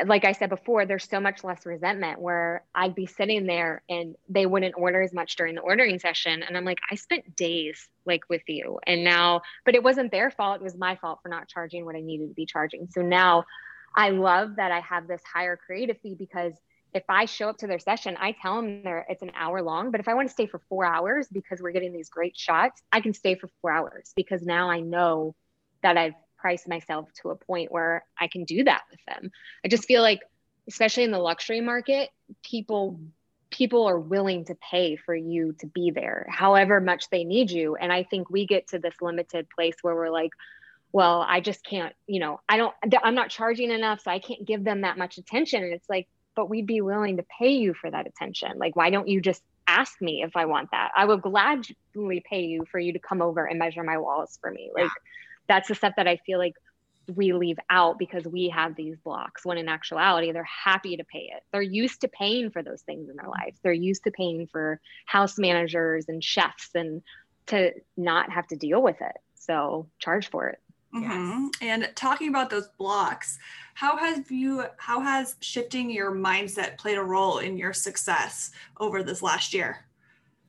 like 0.06 0.24
I 0.24 0.32
said 0.32 0.50
before, 0.50 0.86
there's 0.86 1.08
so 1.08 1.20
much 1.20 1.44
less 1.44 1.66
resentment 1.66 2.20
where 2.20 2.64
I'd 2.74 2.94
be 2.94 3.06
sitting 3.06 3.46
there 3.46 3.82
and 3.88 4.14
they 4.28 4.46
wouldn't 4.46 4.74
order 4.76 5.02
as 5.02 5.12
much 5.12 5.36
during 5.36 5.54
the 5.54 5.60
ordering 5.60 5.98
session. 5.98 6.42
And 6.42 6.56
I'm 6.56 6.64
like, 6.64 6.78
I 6.90 6.94
spent 6.94 7.36
days 7.36 7.88
like 8.06 8.22
with 8.28 8.42
you. 8.46 8.78
And 8.86 9.04
now, 9.04 9.42
but 9.64 9.74
it 9.74 9.82
wasn't 9.82 10.10
their 10.10 10.30
fault. 10.30 10.60
It 10.60 10.64
was 10.64 10.76
my 10.76 10.96
fault 10.96 11.20
for 11.22 11.28
not 11.28 11.48
charging 11.48 11.84
what 11.84 11.96
I 11.96 12.00
needed 12.00 12.28
to 12.28 12.34
be 12.34 12.46
charging. 12.46 12.88
So 12.90 13.02
now 13.02 13.44
I 13.94 14.10
love 14.10 14.56
that 14.56 14.72
I 14.72 14.80
have 14.80 15.06
this 15.06 15.22
higher 15.30 15.56
creative 15.56 15.98
fee 16.02 16.14
because 16.14 16.54
if 16.92 17.04
I 17.08 17.24
show 17.24 17.48
up 17.48 17.58
to 17.58 17.66
their 17.66 17.78
session, 17.78 18.16
I 18.18 18.32
tell 18.32 18.56
them 18.56 18.82
they 18.82 19.02
it's 19.08 19.22
an 19.22 19.32
hour 19.34 19.62
long. 19.62 19.90
But 19.90 20.00
if 20.00 20.08
I 20.08 20.14
want 20.14 20.28
to 20.28 20.32
stay 20.32 20.46
for 20.46 20.60
four 20.68 20.84
hours 20.84 21.28
because 21.30 21.60
we're 21.60 21.72
getting 21.72 21.92
these 21.92 22.08
great 22.08 22.36
shots, 22.36 22.82
I 22.92 23.00
can 23.00 23.14
stay 23.14 23.34
for 23.36 23.48
four 23.60 23.70
hours 23.70 24.12
because 24.16 24.42
now 24.42 24.70
I 24.70 24.80
know 24.80 25.34
that 25.82 25.96
I've 25.96 26.14
priced 26.36 26.68
myself 26.68 27.08
to 27.22 27.30
a 27.30 27.36
point 27.36 27.70
where 27.70 28.04
I 28.18 28.28
can 28.28 28.44
do 28.44 28.64
that 28.64 28.82
with 28.90 29.00
them. 29.06 29.30
I 29.64 29.68
just 29.68 29.84
feel 29.84 30.02
like, 30.02 30.20
especially 30.68 31.04
in 31.04 31.10
the 31.10 31.18
luxury 31.18 31.60
market, 31.60 32.10
people 32.42 33.00
people 33.50 33.88
are 33.88 33.98
willing 33.98 34.44
to 34.44 34.54
pay 34.54 34.94
for 34.94 35.14
you 35.14 35.52
to 35.58 35.66
be 35.66 35.90
there, 35.90 36.26
however 36.30 36.80
much 36.80 37.10
they 37.10 37.24
need 37.24 37.50
you. 37.50 37.74
And 37.74 37.92
I 37.92 38.04
think 38.04 38.30
we 38.30 38.46
get 38.46 38.68
to 38.68 38.78
this 38.78 38.94
limited 39.00 39.48
place 39.50 39.74
where 39.82 39.94
we're 39.94 40.10
like, 40.10 40.30
well, 40.92 41.24
I 41.28 41.40
just 41.40 41.64
can't, 41.64 41.92
you 42.06 42.20
know, 42.20 42.40
I 42.48 42.56
don't, 42.56 42.74
I'm 43.02 43.16
not 43.16 43.30
charging 43.30 43.72
enough, 43.72 44.02
so 44.02 44.10
I 44.12 44.20
can't 44.20 44.44
give 44.44 44.62
them 44.62 44.82
that 44.82 44.98
much 44.98 45.18
attention. 45.18 45.64
And 45.64 45.72
it's 45.72 45.88
like, 45.88 46.08
but 46.34 46.48
we'd 46.48 46.66
be 46.66 46.80
willing 46.80 47.16
to 47.16 47.24
pay 47.38 47.52
you 47.52 47.74
for 47.74 47.90
that 47.90 48.06
attention. 48.06 48.58
Like, 48.58 48.76
why 48.76 48.90
don't 48.90 49.08
you 49.08 49.20
just 49.20 49.42
ask 49.66 50.00
me 50.00 50.22
if 50.22 50.36
I 50.36 50.46
want 50.46 50.70
that? 50.72 50.90
I 50.96 51.04
will 51.04 51.18
gladly 51.18 52.22
pay 52.28 52.44
you 52.44 52.64
for 52.70 52.78
you 52.78 52.92
to 52.92 52.98
come 52.98 53.22
over 53.22 53.44
and 53.44 53.58
measure 53.58 53.82
my 53.82 53.98
walls 53.98 54.38
for 54.40 54.50
me. 54.50 54.70
Like, 54.74 54.90
that's 55.48 55.68
the 55.68 55.74
stuff 55.74 55.94
that 55.96 56.06
I 56.06 56.16
feel 56.26 56.38
like 56.38 56.54
we 57.16 57.32
leave 57.32 57.58
out 57.68 57.98
because 57.98 58.24
we 58.24 58.48
have 58.48 58.76
these 58.76 58.96
blocks 58.98 59.44
when 59.44 59.58
in 59.58 59.68
actuality 59.68 60.32
they're 60.32 60.44
happy 60.44 60.96
to 60.96 61.04
pay 61.04 61.30
it 61.34 61.42
they're 61.52 61.62
used 61.62 62.02
to 62.02 62.08
paying 62.08 62.50
for 62.50 62.62
those 62.62 62.82
things 62.82 63.08
in 63.08 63.16
their 63.16 63.28
lives 63.28 63.58
they're 63.62 63.72
used 63.72 64.04
to 64.04 64.10
paying 64.10 64.46
for 64.46 64.80
house 65.06 65.38
managers 65.38 66.08
and 66.08 66.22
chefs 66.22 66.70
and 66.74 67.02
to 67.46 67.72
not 67.96 68.30
have 68.30 68.46
to 68.46 68.56
deal 68.56 68.82
with 68.82 69.00
it 69.00 69.16
so 69.34 69.88
charge 69.98 70.30
for 70.30 70.48
it 70.48 70.60
Mm-hmm. 70.94 71.46
And 71.62 71.90
talking 71.94 72.28
about 72.28 72.50
those 72.50 72.68
blocks, 72.78 73.38
how 73.74 73.96
has 73.96 74.28
you 74.30 74.64
how 74.76 75.00
has 75.00 75.36
shifting 75.40 75.88
your 75.90 76.12
mindset 76.12 76.78
played 76.78 76.98
a 76.98 77.02
role 77.02 77.38
in 77.38 77.56
your 77.56 77.72
success 77.72 78.50
over 78.78 79.02
this 79.02 79.22
last 79.22 79.54
year? 79.54 79.84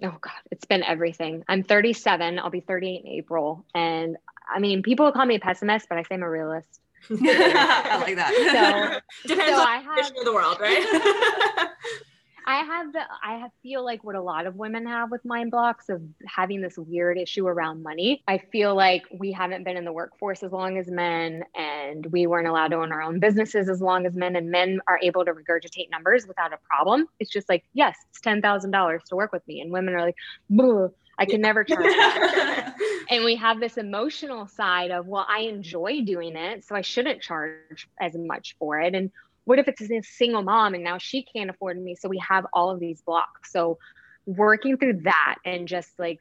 Oh 0.04 0.18
god, 0.20 0.34
it's 0.50 0.66
been 0.66 0.84
everything. 0.84 1.44
I'm 1.48 1.62
37, 1.64 2.40
I'll 2.40 2.50
be 2.50 2.62
38 2.62 3.02
in 3.06 3.08
April, 3.08 3.66
and 3.76 4.18
I 4.54 4.60
mean, 4.60 4.82
people 4.82 5.12
call 5.12 5.26
me 5.28 5.36
a 5.36 5.40
pessimist, 5.40 5.88
but 5.90 6.00
I 6.00 6.04
say 6.04 6.16
I'm 6.16 6.24
a 6.24 6.30
realist. 6.30 6.82
I 7.10 7.98
like 8.02 8.16
that. 8.16 9.02
So 9.24 9.28
depends 9.28 9.56
so 9.56 9.62
on 9.62 9.68
I 9.68 9.82
the 9.82 9.88
condition 9.88 10.16
have- 10.16 10.20
of 10.20 10.26
the 10.26 10.34
world, 10.34 10.58
right? 10.60 11.70
I 12.46 12.64
have 12.64 12.94
the 12.94 13.02
I 13.24 13.40
have 13.40 13.52
feel 13.62 13.84
like 13.84 14.04
what 14.04 14.16
a 14.16 14.22
lot 14.22 14.46
of 14.48 14.56
women 14.56 14.86
have 14.88 15.12
with 15.12 15.24
mind 15.26 15.52
blocks 15.52 15.90
of 15.90 16.02
having 16.26 16.62
this 16.62 16.78
weird 16.78 17.18
issue 17.18 17.48
around 17.48 17.84
money. 17.84 18.24
I 18.28 18.38
feel 18.38 18.76
like 18.76 19.04
we 19.18 19.32
haven't 19.32 19.64
been 19.64 19.78
in 19.78 19.86
the 19.86 19.92
workforce 19.92 20.44
as 20.44 20.52
long 20.52 20.78
as 20.78 20.88
men 20.88 21.44
and 21.56 22.06
we 22.08 22.28
weren't 22.28 22.48
allowed 22.48 22.70
to 22.70 22.78
own 22.78 22.92
our 22.92 23.02
own 23.02 23.20
businesses 23.20 23.70
as 23.70 23.82
long 23.82 24.06
as 24.06 24.16
men 24.16 24.36
and 24.36 24.50
men 24.50 24.80
are 24.88 25.00
able 25.02 25.26
to 25.26 25.34
regurgitate 25.34 25.90
numbers 25.92 26.28
without 26.28 26.54
a 26.54 26.58
problem. 26.70 27.08
It's 27.20 27.32
just 27.32 27.50
like, 27.50 27.64
yes, 27.74 27.98
it's 28.10 28.20
$10,000 28.22 29.04
to 29.04 29.16
work 29.16 29.32
with 29.32 29.46
me 29.48 29.62
and 29.62 29.72
women 29.72 29.94
are 29.94 30.02
like, 30.02 30.16
"Bleh, 30.52 30.92
I 31.18 31.26
can 31.26 31.42
never 31.42 31.64
charge 31.64 31.84
that. 31.84 32.76
and 33.10 33.24
we 33.24 33.36
have 33.36 33.60
this 33.60 33.78
emotional 33.78 34.48
side 34.48 34.90
of 34.90 35.06
well 35.06 35.26
i 35.30 35.42
enjoy 35.42 36.02
doing 36.02 36.36
it 36.36 36.66
so 36.66 36.76
i 36.76 36.82
shouldn't 36.82 37.22
charge 37.22 37.88
as 38.00 38.16
much 38.16 38.56
for 38.58 38.80
it 38.80 38.96
and 38.96 39.12
what 39.46 39.60
if 39.60 39.68
it's 39.68 39.82
a 39.82 40.02
single 40.04 40.44
mom 40.44 40.74
and 40.74 40.84
now 40.84 40.98
she 40.98 41.24
can't 41.24 41.50
afford 41.50 41.82
me 41.82 41.96
so 41.96 42.08
we 42.10 42.20
have 42.20 42.46
all 42.54 42.70
of 42.70 42.80
these 42.80 43.02
blocks 43.02 43.52
so 43.52 43.78
working 44.26 44.78
through 44.78 45.02
that 45.04 45.36
and 45.46 45.68
just 45.68 45.98
like 45.98 46.20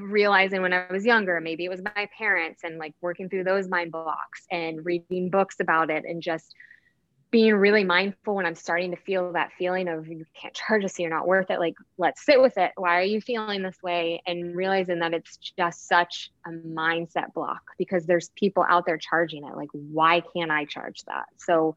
realizing 0.00 0.62
when 0.62 0.72
i 0.72 0.86
was 0.90 1.04
younger 1.04 1.40
maybe 1.40 1.64
it 1.64 1.68
was 1.68 1.82
my 1.82 2.08
parents 2.16 2.62
and 2.62 2.78
like 2.78 2.94
working 3.00 3.28
through 3.28 3.44
those 3.44 3.68
mind 3.68 3.90
blocks 3.90 4.46
and 4.50 4.84
reading 4.84 5.30
books 5.30 5.56
about 5.60 5.90
it 5.90 6.04
and 6.04 6.22
just 6.22 6.54
being 7.30 7.54
really 7.54 7.84
mindful 7.84 8.34
when 8.34 8.46
I'm 8.46 8.56
starting 8.56 8.90
to 8.90 8.96
feel 8.96 9.32
that 9.32 9.52
feeling 9.56 9.88
of 9.88 10.08
you 10.08 10.24
can't 10.34 10.54
charge 10.54 10.84
us, 10.84 10.96
so 10.96 11.02
you're 11.02 11.10
not 11.10 11.28
worth 11.28 11.50
it. 11.50 11.60
Like, 11.60 11.74
let's 11.96 12.24
sit 12.24 12.40
with 12.40 12.58
it. 12.58 12.72
Why 12.76 12.98
are 12.98 13.04
you 13.04 13.20
feeling 13.20 13.62
this 13.62 13.80
way? 13.82 14.20
And 14.26 14.56
realizing 14.56 14.98
that 14.98 15.14
it's 15.14 15.36
just 15.36 15.86
such 15.86 16.30
a 16.46 16.50
mindset 16.50 17.32
block 17.32 17.62
because 17.78 18.04
there's 18.06 18.30
people 18.34 18.64
out 18.68 18.84
there 18.84 18.98
charging 18.98 19.44
it. 19.44 19.56
Like, 19.56 19.68
why 19.72 20.22
can't 20.34 20.50
I 20.50 20.64
charge 20.64 21.02
that? 21.06 21.26
So 21.36 21.76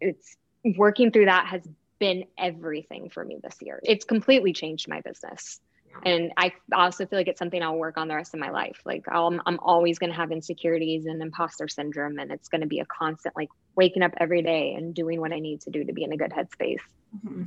it's 0.00 0.36
working 0.76 1.10
through 1.10 1.26
that 1.26 1.46
has 1.46 1.62
been 1.98 2.24
everything 2.38 3.10
for 3.10 3.24
me 3.24 3.38
this 3.42 3.56
year. 3.60 3.80
It's 3.82 4.04
completely 4.04 4.52
changed 4.52 4.88
my 4.88 5.00
business. 5.00 5.60
And 6.04 6.32
I 6.36 6.52
also 6.74 7.06
feel 7.06 7.18
like 7.18 7.28
it's 7.28 7.38
something 7.38 7.62
I'll 7.62 7.76
work 7.76 7.96
on 7.96 8.08
the 8.08 8.14
rest 8.14 8.34
of 8.34 8.40
my 8.40 8.50
life. 8.50 8.80
Like 8.84 9.06
I'll, 9.08 9.40
I'm 9.46 9.58
always 9.60 9.98
going 9.98 10.10
to 10.10 10.16
have 10.16 10.30
insecurities 10.30 11.06
and 11.06 11.22
imposter 11.22 11.68
syndrome, 11.68 12.18
and 12.18 12.30
it's 12.30 12.48
going 12.48 12.60
to 12.60 12.66
be 12.66 12.80
a 12.80 12.84
constant 12.84 13.34
like 13.34 13.48
waking 13.76 14.02
up 14.02 14.12
every 14.18 14.42
day 14.42 14.74
and 14.74 14.94
doing 14.94 15.20
what 15.20 15.32
I 15.32 15.38
need 15.38 15.62
to 15.62 15.70
do 15.70 15.84
to 15.84 15.92
be 15.92 16.04
in 16.04 16.12
a 16.12 16.16
good 16.16 16.32
headspace. 16.32 16.80
Mm-hmm. 17.24 17.44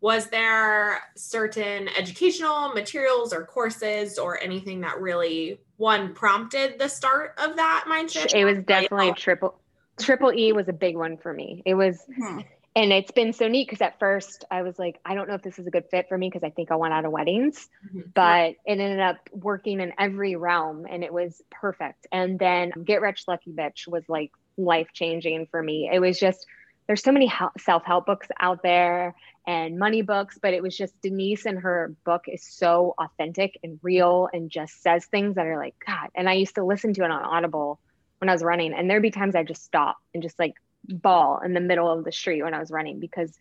Was 0.00 0.28
there 0.28 1.00
certain 1.16 1.88
educational 1.96 2.70
materials 2.70 3.32
or 3.32 3.44
courses 3.44 4.18
or 4.18 4.40
anything 4.42 4.80
that 4.80 5.00
really 5.00 5.60
one 5.76 6.12
prompted 6.12 6.78
the 6.78 6.88
start 6.88 7.34
of 7.38 7.56
that 7.56 7.84
mindset? 7.88 8.34
It 8.34 8.44
was 8.44 8.58
definitely 8.58 9.10
a 9.10 9.14
triple 9.14 9.60
triple 9.98 10.32
E 10.32 10.52
was 10.52 10.68
a 10.68 10.72
big 10.72 10.96
one 10.96 11.16
for 11.16 11.32
me. 11.32 11.62
It 11.64 11.74
was 11.74 12.02
Hmm. 12.16 12.40
and 12.74 12.92
it's 12.92 13.10
been 13.10 13.32
so 13.32 13.48
neat 13.48 13.66
because 13.66 13.80
at 13.80 13.98
first 13.98 14.44
I 14.50 14.60
was 14.60 14.78
like, 14.78 15.00
I 15.04 15.14
don't 15.14 15.28
know 15.28 15.34
if 15.34 15.42
this 15.42 15.58
is 15.58 15.66
a 15.66 15.70
good 15.70 15.86
fit 15.90 16.08
for 16.10 16.18
me 16.18 16.28
because 16.28 16.44
I 16.44 16.50
think 16.50 16.70
I 16.70 16.76
want 16.76 16.92
out 16.92 17.06
of 17.06 17.12
weddings, 17.12 17.68
Mhm. 17.94 18.12
but 18.12 18.50
it 18.66 18.78
ended 18.80 19.00
up 19.00 19.16
working 19.32 19.80
in 19.80 19.94
every 19.98 20.36
realm 20.36 20.86
and 20.88 21.02
it 21.02 21.12
was 21.12 21.40
perfect. 21.50 22.06
And 22.12 22.38
then 22.38 22.72
Get 22.84 23.00
Rich 23.00 23.24
Lucky 23.26 23.52
Bitch 23.52 23.88
was 23.88 24.04
like 24.08 24.30
life 24.58 24.88
changing 24.92 25.46
for 25.46 25.62
me. 25.62 25.88
It 25.90 26.00
was 26.00 26.20
just, 26.20 26.44
there's 26.86 27.02
so 27.02 27.12
many 27.12 27.32
self 27.58 27.84
help 27.84 28.04
books 28.04 28.28
out 28.38 28.62
there 28.62 29.14
and 29.46 29.78
money 29.78 30.02
books, 30.02 30.38
but 30.40 30.52
it 30.52 30.62
was 30.62 30.76
just 30.76 31.00
Denise 31.00 31.46
and 31.46 31.58
her 31.60 31.94
book 32.04 32.24
is 32.28 32.44
so 32.46 32.94
authentic 32.98 33.58
and 33.62 33.80
real 33.82 34.28
and 34.32 34.50
just 34.50 34.82
says 34.82 35.06
things 35.06 35.36
that 35.36 35.46
are 35.46 35.56
like, 35.56 35.74
God. 35.86 36.10
And 36.14 36.28
I 36.28 36.34
used 36.34 36.56
to 36.56 36.64
listen 36.64 36.92
to 36.94 37.04
it 37.04 37.10
on 37.10 37.22
Audible 37.22 37.80
when 38.18 38.28
I 38.28 38.32
was 38.32 38.42
running, 38.42 38.72
and 38.72 38.88
there'd 38.88 39.02
be 39.02 39.10
times 39.10 39.34
I 39.34 39.42
just 39.42 39.64
stop 39.64 39.96
and 40.14 40.22
just 40.22 40.38
like 40.38 40.54
bawl 40.88 41.40
in 41.44 41.52
the 41.52 41.60
middle 41.60 41.90
of 41.90 42.04
the 42.04 42.12
street 42.12 42.42
when 42.42 42.54
I 42.54 42.60
was 42.60 42.70
running 42.70 43.00
because 43.00 43.36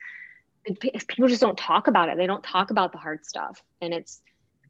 it- 0.66 0.80
people 0.80 1.28
just 1.28 1.42
don't 1.42 1.58
talk 1.58 1.88
about 1.88 2.10
it. 2.10 2.18
They 2.18 2.28
don't 2.28 2.44
talk 2.44 2.72
about 2.72 2.92
the 2.92 2.98
hard 2.98 3.26
stuff. 3.26 3.62
And 3.82 3.94
it's 3.94 4.22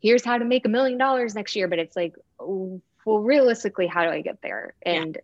here's 0.01 0.25
how 0.25 0.37
to 0.37 0.45
make 0.45 0.65
a 0.65 0.69
million 0.69 0.97
dollars 0.97 1.35
next 1.35 1.55
year, 1.55 1.67
but 1.67 1.79
it's 1.79 1.95
like, 1.95 2.15
well, 2.39 2.81
realistically, 3.05 3.87
how 3.87 4.03
do 4.03 4.09
I 4.09 4.21
get 4.21 4.41
there? 4.41 4.73
And 4.81 5.17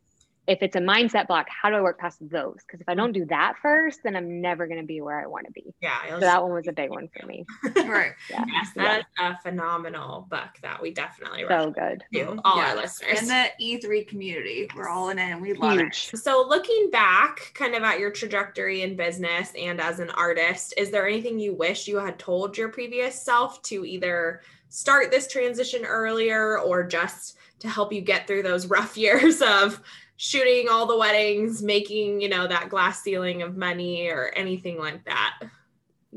if 0.47 0.61
it's 0.61 0.75
a 0.75 0.79
mindset 0.79 1.27
block, 1.27 1.47
how 1.49 1.69
do 1.69 1.75
I 1.75 1.81
work 1.81 1.99
past 1.99 2.17
those? 2.19 2.57
Because 2.65 2.81
if 2.81 2.89
I 2.89 2.95
don't 2.95 3.13
mm-hmm. 3.13 3.21
do 3.21 3.25
that 3.27 3.55
first, 3.61 4.01
then 4.03 4.15
I'm 4.15 4.41
never 4.41 4.65
going 4.67 4.79
to 4.79 4.85
be 4.85 4.99
where 4.99 5.21
I 5.21 5.27
want 5.27 5.45
to 5.45 5.51
be. 5.51 5.73
Yeah. 5.81 5.97
So 6.09 6.19
that 6.19 6.41
one 6.41 6.51
was 6.51 6.67
a 6.67 6.71
big 6.71 6.89
one 6.89 7.09
for 7.17 7.25
me. 7.25 7.45
Right. 7.91 8.13
Yeah. 8.29 8.45
Yes, 8.47 8.69
Yeah. 8.75 8.83
that 8.83 8.99
is 8.99 9.05
a 9.19 9.39
phenomenal 9.43 10.27
book 10.29 10.49
that 10.61 10.81
we 10.81 10.91
definitely 10.91 11.43
read. 11.43 11.49
So 11.49 11.67
recommend 11.67 12.03
good. 12.11 12.19
to 12.19 12.25
mm-hmm. 12.25 12.39
all 12.43 12.57
Yeah. 12.57 12.69
our 12.69 12.75
listeners. 12.75 13.21
in 13.21 13.27
the 13.27 13.49
E3 13.61 14.07
community, 14.07 14.69
we're 14.75 14.87
all 14.87 15.09
in 15.09 15.19
it 15.19 15.31
and 15.31 15.41
we 15.41 15.53
love 15.53 15.77
Huge. 15.77 16.09
it. 16.13 16.17
So, 16.17 16.45
looking 16.47 16.89
back 16.91 17.51
kind 17.53 17.75
of 17.75 17.83
at 17.83 17.99
your 17.99 18.11
trajectory 18.11 18.81
in 18.81 18.95
business 18.95 19.51
and 19.57 19.79
as 19.79 19.99
an 19.99 20.09
artist, 20.11 20.73
is 20.77 20.89
there 20.91 21.07
anything 21.07 21.39
you 21.39 21.53
wish 21.53 21.87
you 21.87 21.97
had 21.97 22.17
told 22.17 22.57
your 22.57 22.69
previous 22.69 23.21
self 23.21 23.61
to 23.63 23.85
either 23.85 24.41
start 24.69 25.11
this 25.11 25.27
transition 25.27 25.85
earlier 25.85 26.57
or 26.59 26.83
just 26.83 27.37
to 27.59 27.69
help 27.69 27.93
you 27.93 28.01
get 28.01 28.25
through 28.25 28.43
those 28.43 28.67
rough 28.67 28.97
years 28.97 29.41
of 29.41 29.81
shooting 30.21 30.67
all 30.69 30.85
the 30.85 30.97
weddings, 30.97 31.63
making, 31.63 32.21
you 32.21 32.29
know, 32.29 32.45
that 32.45 32.69
glass 32.69 33.01
ceiling 33.01 33.41
of 33.41 33.57
money 33.57 34.07
or 34.07 34.31
anything 34.35 34.77
like 34.77 35.03
that? 35.05 35.39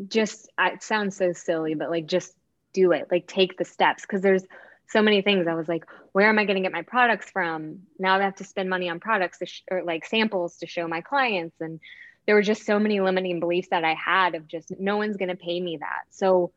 just 0.09 0.51
it 0.59 0.83
sounds 0.83 1.17
so 1.17 1.33
silly 1.33 1.75
but 1.75 1.91
like 1.91 2.07
just 2.07 2.35
do 2.73 2.93
it. 2.93 3.07
Like 3.11 3.27
take 3.27 3.57
the 3.57 3.65
steps. 3.65 4.03
Because 4.03 4.21
there's 4.21 4.43
so 4.89 5.01
many 5.01 5.23
things. 5.23 5.47
I 5.47 5.55
was 5.55 5.69
like 5.69 5.85
where 6.13 6.29
am 6.29 6.39
i 6.39 6.45
going 6.45 6.57
to 6.57 6.63
get 6.63 6.73
my 6.73 6.83
products 6.83 7.31
from? 7.31 7.81
Now 7.99 8.19
i 8.19 8.23
have 8.23 8.37
to 8.37 8.45
spend 8.45 8.69
money 8.69 8.89
on 8.89 9.01
products 9.01 9.39
sh- 9.45 9.63
or 9.71 9.83
like 9.83 10.05
samples 10.05 10.59
to 10.59 10.67
show 10.67 10.87
my 10.87 11.01
clients. 11.01 11.57
And 11.61 11.81
there 12.27 12.35
were 12.35 12.43
just 12.43 12.67
so 12.67 12.79
many 12.79 13.01
limiting 13.01 13.41
beliefs 13.41 13.69
that 13.71 13.85
i 13.85 13.95
had 13.95 14.35
of 14.35 14.47
just 14.47 14.73
no 14.79 14.97
one's 14.97 15.17
going 15.17 15.29
to 15.31 15.37
pay 15.37 15.61
me 15.61 15.79
that. 15.79 16.03
So 16.11 16.53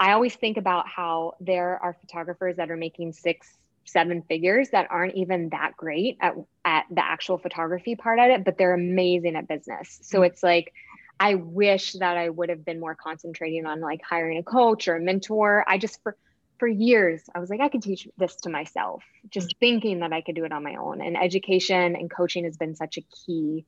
i 0.00 0.12
always 0.12 0.34
think 0.34 0.56
about 0.56 0.88
how 0.88 1.34
there 1.40 1.78
are 1.82 1.96
photographers 2.00 2.56
that 2.56 2.70
are 2.70 2.76
making 2.76 3.12
six 3.12 3.58
seven 3.88 4.22
figures 4.22 4.70
that 4.70 4.86
aren't 4.90 5.14
even 5.14 5.48
that 5.50 5.72
great 5.76 6.16
at, 6.20 6.34
at 6.64 6.84
the 6.90 7.04
actual 7.04 7.38
photography 7.38 7.96
part 7.96 8.18
of 8.18 8.26
it 8.26 8.44
but 8.44 8.58
they're 8.58 8.74
amazing 8.74 9.36
at 9.36 9.48
business 9.48 9.98
so 10.02 10.18
mm-hmm. 10.18 10.24
it's 10.24 10.42
like 10.42 10.72
I 11.20 11.34
wish 11.34 11.94
that 11.94 12.16
I 12.16 12.28
would 12.28 12.48
have 12.48 12.64
been 12.64 12.80
more 12.80 12.94
concentrating 12.94 13.66
on 13.66 13.80
like 13.80 14.00
hiring 14.02 14.38
a 14.38 14.42
coach 14.42 14.88
or 14.88 14.96
a 14.96 15.00
mentor. 15.00 15.64
I 15.66 15.78
just 15.78 16.02
for 16.02 16.16
for 16.58 16.68
years 16.68 17.22
I 17.34 17.38
was 17.38 17.50
like 17.50 17.60
I 17.60 17.68
could 17.68 17.82
teach 17.82 18.08
this 18.16 18.36
to 18.42 18.50
myself, 18.50 19.02
just 19.30 19.48
mm-hmm. 19.48 19.58
thinking 19.58 20.00
that 20.00 20.12
I 20.12 20.20
could 20.20 20.34
do 20.34 20.44
it 20.44 20.52
on 20.52 20.62
my 20.62 20.76
own. 20.76 21.00
And 21.00 21.16
education 21.16 21.96
and 21.96 22.10
coaching 22.10 22.44
has 22.44 22.56
been 22.56 22.76
such 22.76 22.98
a 22.98 23.02
key 23.02 23.64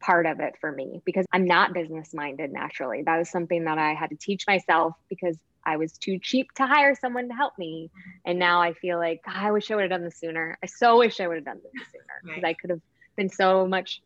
part 0.00 0.26
of 0.26 0.40
it 0.40 0.54
for 0.60 0.70
me 0.70 1.00
because 1.04 1.26
I'm 1.32 1.46
not 1.46 1.72
business 1.72 2.12
minded 2.12 2.52
naturally. 2.52 3.02
That 3.02 3.18
was 3.18 3.30
something 3.30 3.64
that 3.64 3.78
I 3.78 3.94
had 3.94 4.10
to 4.10 4.16
teach 4.16 4.44
myself 4.46 4.94
because 5.08 5.38
I 5.66 5.76
was 5.76 5.92
too 5.92 6.18
cheap 6.18 6.52
to 6.54 6.66
hire 6.66 6.94
someone 6.94 7.28
to 7.28 7.34
help 7.34 7.58
me. 7.58 7.90
And 8.24 8.38
now 8.38 8.60
I 8.60 8.72
feel 8.74 8.98
like 8.98 9.20
I 9.26 9.50
wish 9.50 9.70
I 9.70 9.74
would 9.74 9.82
have 9.82 9.90
done 9.90 10.04
this 10.04 10.18
sooner. 10.18 10.58
I 10.62 10.66
so 10.66 10.98
wish 10.98 11.20
I 11.20 11.28
would 11.28 11.36
have 11.36 11.44
done 11.44 11.60
this 11.62 11.86
sooner 11.92 12.04
because 12.22 12.42
right. 12.42 12.50
I 12.50 12.54
could 12.54 12.70
have 12.70 12.80
been 13.16 13.28
so 13.28 13.66
much 13.66 14.02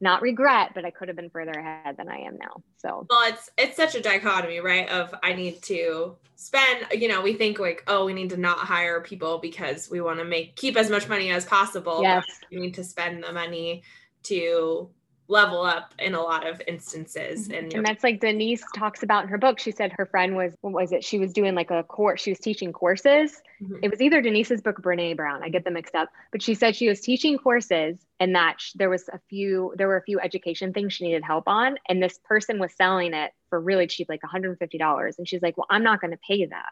not 0.00 0.22
regret, 0.22 0.70
but 0.74 0.84
I 0.84 0.90
could 0.90 1.08
have 1.08 1.16
been 1.16 1.30
further 1.30 1.52
ahead 1.52 1.96
than 1.98 2.08
I 2.08 2.20
am 2.20 2.38
now. 2.38 2.62
So 2.78 3.06
well, 3.10 3.30
it's 3.30 3.50
it's 3.58 3.76
such 3.76 3.94
a 3.94 4.00
dichotomy, 4.00 4.60
right? 4.60 4.88
Of 4.88 5.14
I 5.22 5.34
need 5.34 5.62
to 5.64 6.16
spend, 6.36 6.86
you 6.92 7.06
know, 7.06 7.20
we 7.20 7.34
think 7.34 7.58
like, 7.58 7.84
oh, 7.86 8.06
we 8.06 8.14
need 8.14 8.30
to 8.30 8.38
not 8.38 8.58
hire 8.58 9.02
people 9.02 9.38
because 9.38 9.90
we 9.90 10.00
want 10.00 10.18
to 10.18 10.24
make 10.24 10.56
keep 10.56 10.76
as 10.76 10.88
much 10.88 11.08
money 11.08 11.30
as 11.30 11.44
possible. 11.44 12.00
Yes. 12.02 12.24
we 12.50 12.58
need 12.58 12.74
to 12.74 12.84
spend 12.84 13.22
the 13.22 13.32
money 13.32 13.82
to 14.24 14.88
level 15.30 15.62
up 15.62 15.94
in 15.98 16.14
a 16.14 16.20
lot 16.20 16.46
of 16.46 16.60
instances. 16.66 17.48
And, 17.48 17.72
and 17.72 17.86
that's 17.86 18.02
like 18.02 18.20
Denise 18.20 18.64
talks 18.74 19.02
about 19.02 19.22
in 19.22 19.28
her 19.30 19.38
book. 19.38 19.60
She 19.60 19.70
said 19.70 19.92
her 19.92 20.06
friend 20.06 20.34
was, 20.36 20.54
what 20.60 20.72
was 20.72 20.92
it? 20.92 21.04
She 21.04 21.18
was 21.18 21.32
doing 21.32 21.54
like 21.54 21.70
a 21.70 21.84
course, 21.84 22.20
she 22.20 22.32
was 22.32 22.40
teaching 22.40 22.72
courses. 22.72 23.40
Mm-hmm. 23.62 23.76
It 23.82 23.90
was 23.90 24.00
either 24.00 24.20
Denise's 24.20 24.60
book, 24.60 24.82
Brene 24.82 25.16
Brown. 25.16 25.42
I 25.42 25.48
get 25.48 25.64
them 25.64 25.74
mixed 25.74 25.94
up, 25.94 26.08
but 26.32 26.42
she 26.42 26.54
said 26.54 26.74
she 26.74 26.88
was 26.88 27.00
teaching 27.00 27.38
courses 27.38 27.98
and 28.18 28.34
that 28.34 28.56
there 28.74 28.90
was 28.90 29.08
a 29.08 29.20
few, 29.30 29.72
there 29.76 29.86
were 29.86 29.96
a 29.96 30.02
few 30.02 30.20
education 30.20 30.72
things 30.72 30.92
she 30.92 31.04
needed 31.04 31.22
help 31.22 31.44
on. 31.46 31.76
And 31.88 32.02
this 32.02 32.18
person 32.24 32.58
was 32.58 32.74
selling 32.74 33.14
it 33.14 33.30
for 33.48 33.60
really 33.60 33.86
cheap, 33.86 34.08
like 34.08 34.22
$150. 34.22 35.18
And 35.18 35.28
she's 35.28 35.42
like, 35.42 35.56
well, 35.56 35.66
I'm 35.70 35.84
not 35.84 36.00
going 36.00 36.12
to 36.12 36.20
pay 36.26 36.46
that. 36.46 36.70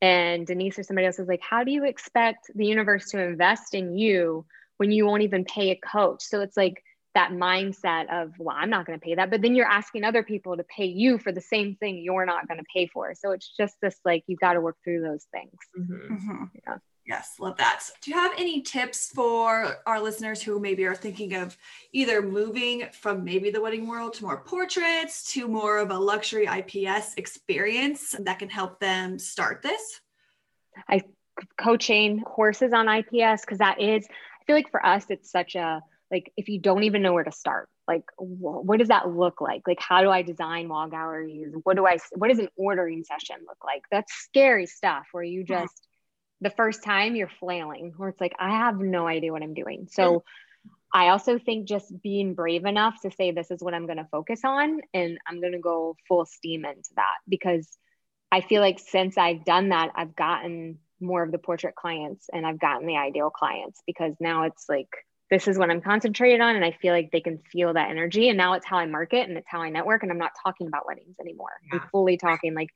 And 0.00 0.46
Denise 0.46 0.78
or 0.78 0.82
somebody 0.82 1.06
else 1.06 1.18
was 1.18 1.28
like, 1.28 1.42
how 1.42 1.64
do 1.64 1.70
you 1.70 1.84
expect 1.84 2.50
the 2.54 2.66
universe 2.66 3.10
to 3.10 3.22
invest 3.22 3.74
in 3.74 3.96
you 3.96 4.46
when 4.76 4.92
you 4.92 5.06
won't 5.06 5.22
even 5.22 5.44
pay 5.44 5.70
a 5.70 5.76
coach? 5.76 6.22
So 6.22 6.40
it's 6.40 6.56
like, 6.56 6.82
that 7.14 7.32
mindset 7.32 8.08
of 8.12 8.32
well 8.38 8.56
i'm 8.58 8.70
not 8.70 8.86
going 8.86 8.98
to 8.98 9.04
pay 9.04 9.14
that 9.14 9.30
but 9.30 9.40
then 9.42 9.54
you're 9.54 9.66
asking 9.66 10.04
other 10.04 10.22
people 10.22 10.56
to 10.56 10.64
pay 10.64 10.84
you 10.84 11.18
for 11.18 11.32
the 11.32 11.40
same 11.40 11.74
thing 11.76 11.98
you're 11.98 12.26
not 12.26 12.46
going 12.46 12.58
to 12.58 12.66
pay 12.72 12.86
for 12.86 13.14
so 13.14 13.30
it's 13.30 13.54
just 13.56 13.76
this 13.80 13.96
like 14.04 14.22
you've 14.26 14.40
got 14.40 14.54
to 14.54 14.60
work 14.60 14.76
through 14.84 15.00
those 15.00 15.26
things 15.32 15.56
mm-hmm. 15.78 16.14
Mm-hmm. 16.14 16.44
Yeah. 16.66 16.76
yes 17.06 17.34
love 17.40 17.56
that 17.56 17.82
do 18.02 18.10
you 18.10 18.16
have 18.16 18.32
any 18.36 18.60
tips 18.60 19.10
for 19.14 19.78
our 19.86 20.00
listeners 20.00 20.42
who 20.42 20.60
maybe 20.60 20.84
are 20.84 20.94
thinking 20.94 21.34
of 21.34 21.56
either 21.92 22.20
moving 22.20 22.86
from 22.92 23.24
maybe 23.24 23.50
the 23.50 23.60
wedding 23.60 23.88
world 23.88 24.12
to 24.14 24.24
more 24.24 24.42
portraits 24.42 25.32
to 25.32 25.48
more 25.48 25.78
of 25.78 25.90
a 25.90 25.98
luxury 25.98 26.46
ips 26.46 27.14
experience 27.16 28.14
that 28.20 28.38
can 28.38 28.50
help 28.50 28.78
them 28.80 29.18
start 29.18 29.62
this 29.62 30.00
i 30.88 31.00
coaching 31.56 32.20
courses 32.20 32.72
on 32.72 32.86
ips 32.86 33.40
because 33.40 33.58
that 33.58 33.80
is 33.80 34.06
i 34.10 34.44
feel 34.46 34.56
like 34.56 34.70
for 34.70 34.84
us 34.84 35.06
it's 35.08 35.30
such 35.30 35.54
a 35.54 35.80
like 36.10 36.32
if 36.36 36.48
you 36.48 36.60
don't 36.60 36.84
even 36.84 37.02
know 37.02 37.12
where 37.12 37.24
to 37.24 37.32
start 37.32 37.68
like 37.86 38.04
wh- 38.18 38.64
what 38.64 38.78
does 38.78 38.88
that 38.88 39.08
look 39.08 39.40
like? 39.40 39.62
Like 39.66 39.80
how 39.80 40.02
do 40.02 40.10
i 40.10 40.22
design 40.22 40.68
wall 40.68 40.88
galleries 40.88 41.54
what 41.64 41.76
do 41.76 41.86
i 41.86 41.98
what 42.14 42.28
does 42.28 42.38
an 42.38 42.48
ordering 42.56 43.04
session 43.04 43.36
look 43.46 43.64
like? 43.64 43.82
That's 43.90 44.12
scary 44.12 44.66
stuff 44.66 45.06
where 45.12 45.24
you 45.24 45.44
just 45.44 45.86
the 46.40 46.50
first 46.50 46.84
time 46.84 47.16
you're 47.16 47.30
flailing 47.40 47.92
where 47.96 48.10
it's 48.10 48.20
like 48.20 48.34
i 48.38 48.50
have 48.50 48.78
no 48.78 49.06
idea 49.06 49.32
what 49.32 49.42
i'm 49.42 49.54
doing. 49.54 49.88
So 49.90 50.22
i 50.92 51.08
also 51.08 51.38
think 51.38 51.68
just 51.68 51.92
being 52.02 52.34
brave 52.34 52.64
enough 52.64 53.00
to 53.02 53.10
say 53.10 53.30
this 53.30 53.50
is 53.50 53.62
what 53.62 53.74
i'm 53.74 53.86
going 53.86 53.98
to 53.98 54.08
focus 54.10 54.40
on 54.44 54.80
and 54.94 55.18
i'm 55.26 55.40
going 55.40 55.52
to 55.52 55.58
go 55.58 55.96
full 56.06 56.24
steam 56.24 56.64
into 56.64 56.90
that 56.96 57.16
because 57.28 57.76
i 58.32 58.40
feel 58.40 58.60
like 58.60 58.78
since 58.78 59.18
i've 59.18 59.44
done 59.44 59.70
that 59.70 59.90
i've 59.94 60.16
gotten 60.16 60.78
more 61.00 61.22
of 61.22 61.30
the 61.30 61.38
portrait 61.38 61.74
clients 61.74 62.28
and 62.32 62.46
i've 62.46 62.58
gotten 62.58 62.86
the 62.86 62.96
ideal 62.96 63.30
clients 63.30 63.82
because 63.86 64.14
now 64.20 64.44
it's 64.44 64.64
like 64.68 64.88
this 65.30 65.48
is 65.48 65.58
what 65.58 65.70
I'm 65.70 65.80
concentrated 65.80 66.40
on. 66.40 66.56
And 66.56 66.64
I 66.64 66.72
feel 66.72 66.92
like 66.92 67.10
they 67.10 67.20
can 67.20 67.38
feel 67.38 67.74
that 67.74 67.90
energy. 67.90 68.28
And 68.28 68.38
now 68.38 68.54
it's 68.54 68.66
how 68.66 68.78
I 68.78 68.86
market 68.86 69.28
and 69.28 69.36
it's 69.36 69.48
how 69.48 69.60
I 69.60 69.70
network. 69.70 70.02
And 70.02 70.10
I'm 70.10 70.18
not 70.18 70.32
talking 70.42 70.66
about 70.66 70.86
weddings 70.86 71.16
anymore. 71.20 71.52
Yeah. 71.70 71.80
I'm 71.80 71.88
fully 71.90 72.16
talking 72.16 72.54
like 72.54 72.70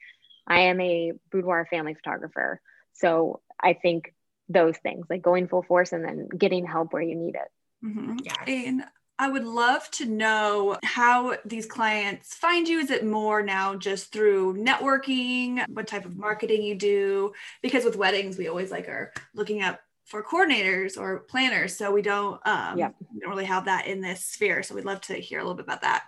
I 0.47 0.61
am 0.61 0.81
a 0.81 1.13
boudoir 1.31 1.67
family 1.71 1.95
photographer. 1.95 2.61
So 2.93 3.41
I 3.61 3.75
think 3.75 4.13
those 4.49 4.77
things 4.79 5.07
like 5.09 5.23
going 5.23 5.49
full 5.49 5.63
force 5.63 5.93
and 5.93 6.05
then 6.05 6.29
getting 6.37 6.67
help 6.67 6.93
where 6.93 7.03
you 7.03 7.15
need 7.15 7.37
it. 7.37 7.87
Mm-hmm. 7.87 8.17
Yeah. 8.23 8.45
And 8.47 8.85
I 9.19 9.29
would 9.29 9.45
love 9.45 9.89
to 9.93 10.07
know 10.07 10.79
how 10.83 11.37
these 11.45 11.67
clients 11.67 12.35
find 12.35 12.67
you. 12.67 12.81
Is 12.81 12.91
it 12.91 13.07
more 13.07 13.43
now 13.43 13.77
just 13.77 14.13
through 14.13 14.55
networking? 14.57 15.65
What 15.69 15.87
type 15.87 16.05
of 16.05 16.17
marketing 16.17 16.63
you 16.63 16.75
do? 16.75 17.33
Because 17.63 17.85
with 17.85 17.97
weddings, 17.97 18.37
we 18.37 18.49
always 18.49 18.71
like 18.71 18.89
are 18.89 19.13
looking 19.35 19.61
at 19.61 19.81
for 20.13 20.23
coordinators 20.23 20.99
or 20.99 21.21
planners. 21.21 21.75
So 21.75 21.91
we 21.91 22.03
don't 22.03 22.35
um 22.47 22.79
yeah. 22.79 22.91
we 23.13 23.21
don't 23.21 23.31
really 23.31 23.47
have 23.47 23.65
that 23.65 23.87
in 23.87 24.03
this 24.03 24.25
sphere. 24.25 24.63
So 24.63 24.75
we'd 24.75 24.85
love 24.85 25.01
to 25.03 25.15
hear 25.15 25.41
a 25.41 25.43
little 25.43 25.57
bit 25.57 25.65
about 25.65 25.81
that. 25.81 26.05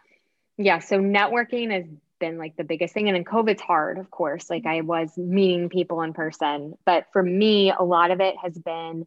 Yeah. 0.59 0.79
So 0.79 1.01
networking 1.01 1.73
has 1.73 1.87
been 2.21 2.37
like 2.37 2.55
the 2.57 2.65
biggest 2.65 2.93
thing. 2.93 3.09
And 3.09 3.17
then 3.17 3.25
COVID's 3.25 3.63
hard, 3.63 3.97
of 3.99 4.11
course. 4.11 4.51
Like 4.51 4.67
I 4.67 4.83
was 4.83 5.17
meeting 5.17 5.71
people 5.71 6.03
in 6.03 6.13
person. 6.13 6.75
But 6.85 7.07
for 7.15 7.23
me, 7.23 7.73
a 7.73 7.83
lot 7.83 8.11
of 8.11 8.21
it 8.21 8.37
has 8.43 8.57
been 8.59 9.07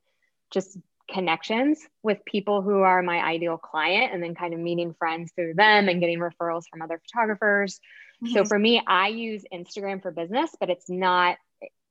just 0.51 0.77
connections 1.07 1.79
with 2.01 2.25
people 2.25 2.63
who 2.63 2.79
are 2.79 3.01
my 3.03 3.23
ideal 3.23 3.57
client 3.57 4.13
and 4.13 4.21
then 4.21 4.33
kind 4.33 4.53
of 4.55 4.60
meeting 4.60 4.95
friends 4.97 5.31
through 5.36 5.53
them 5.53 5.88
and 5.88 6.01
getting 6.01 6.19
referrals 6.19 6.63
from 6.69 6.81
other 6.81 6.99
photographers. 7.07 7.79
Mm-hmm. 8.23 8.33
So 8.33 8.45
for 8.45 8.57
me, 8.57 8.81
I 8.86 9.10
use 9.10 9.45
Instagram 9.53 10.01
for 10.01 10.12
business, 10.12 10.49
but 10.60 10.71
it's 10.71 10.89
not 10.89 11.38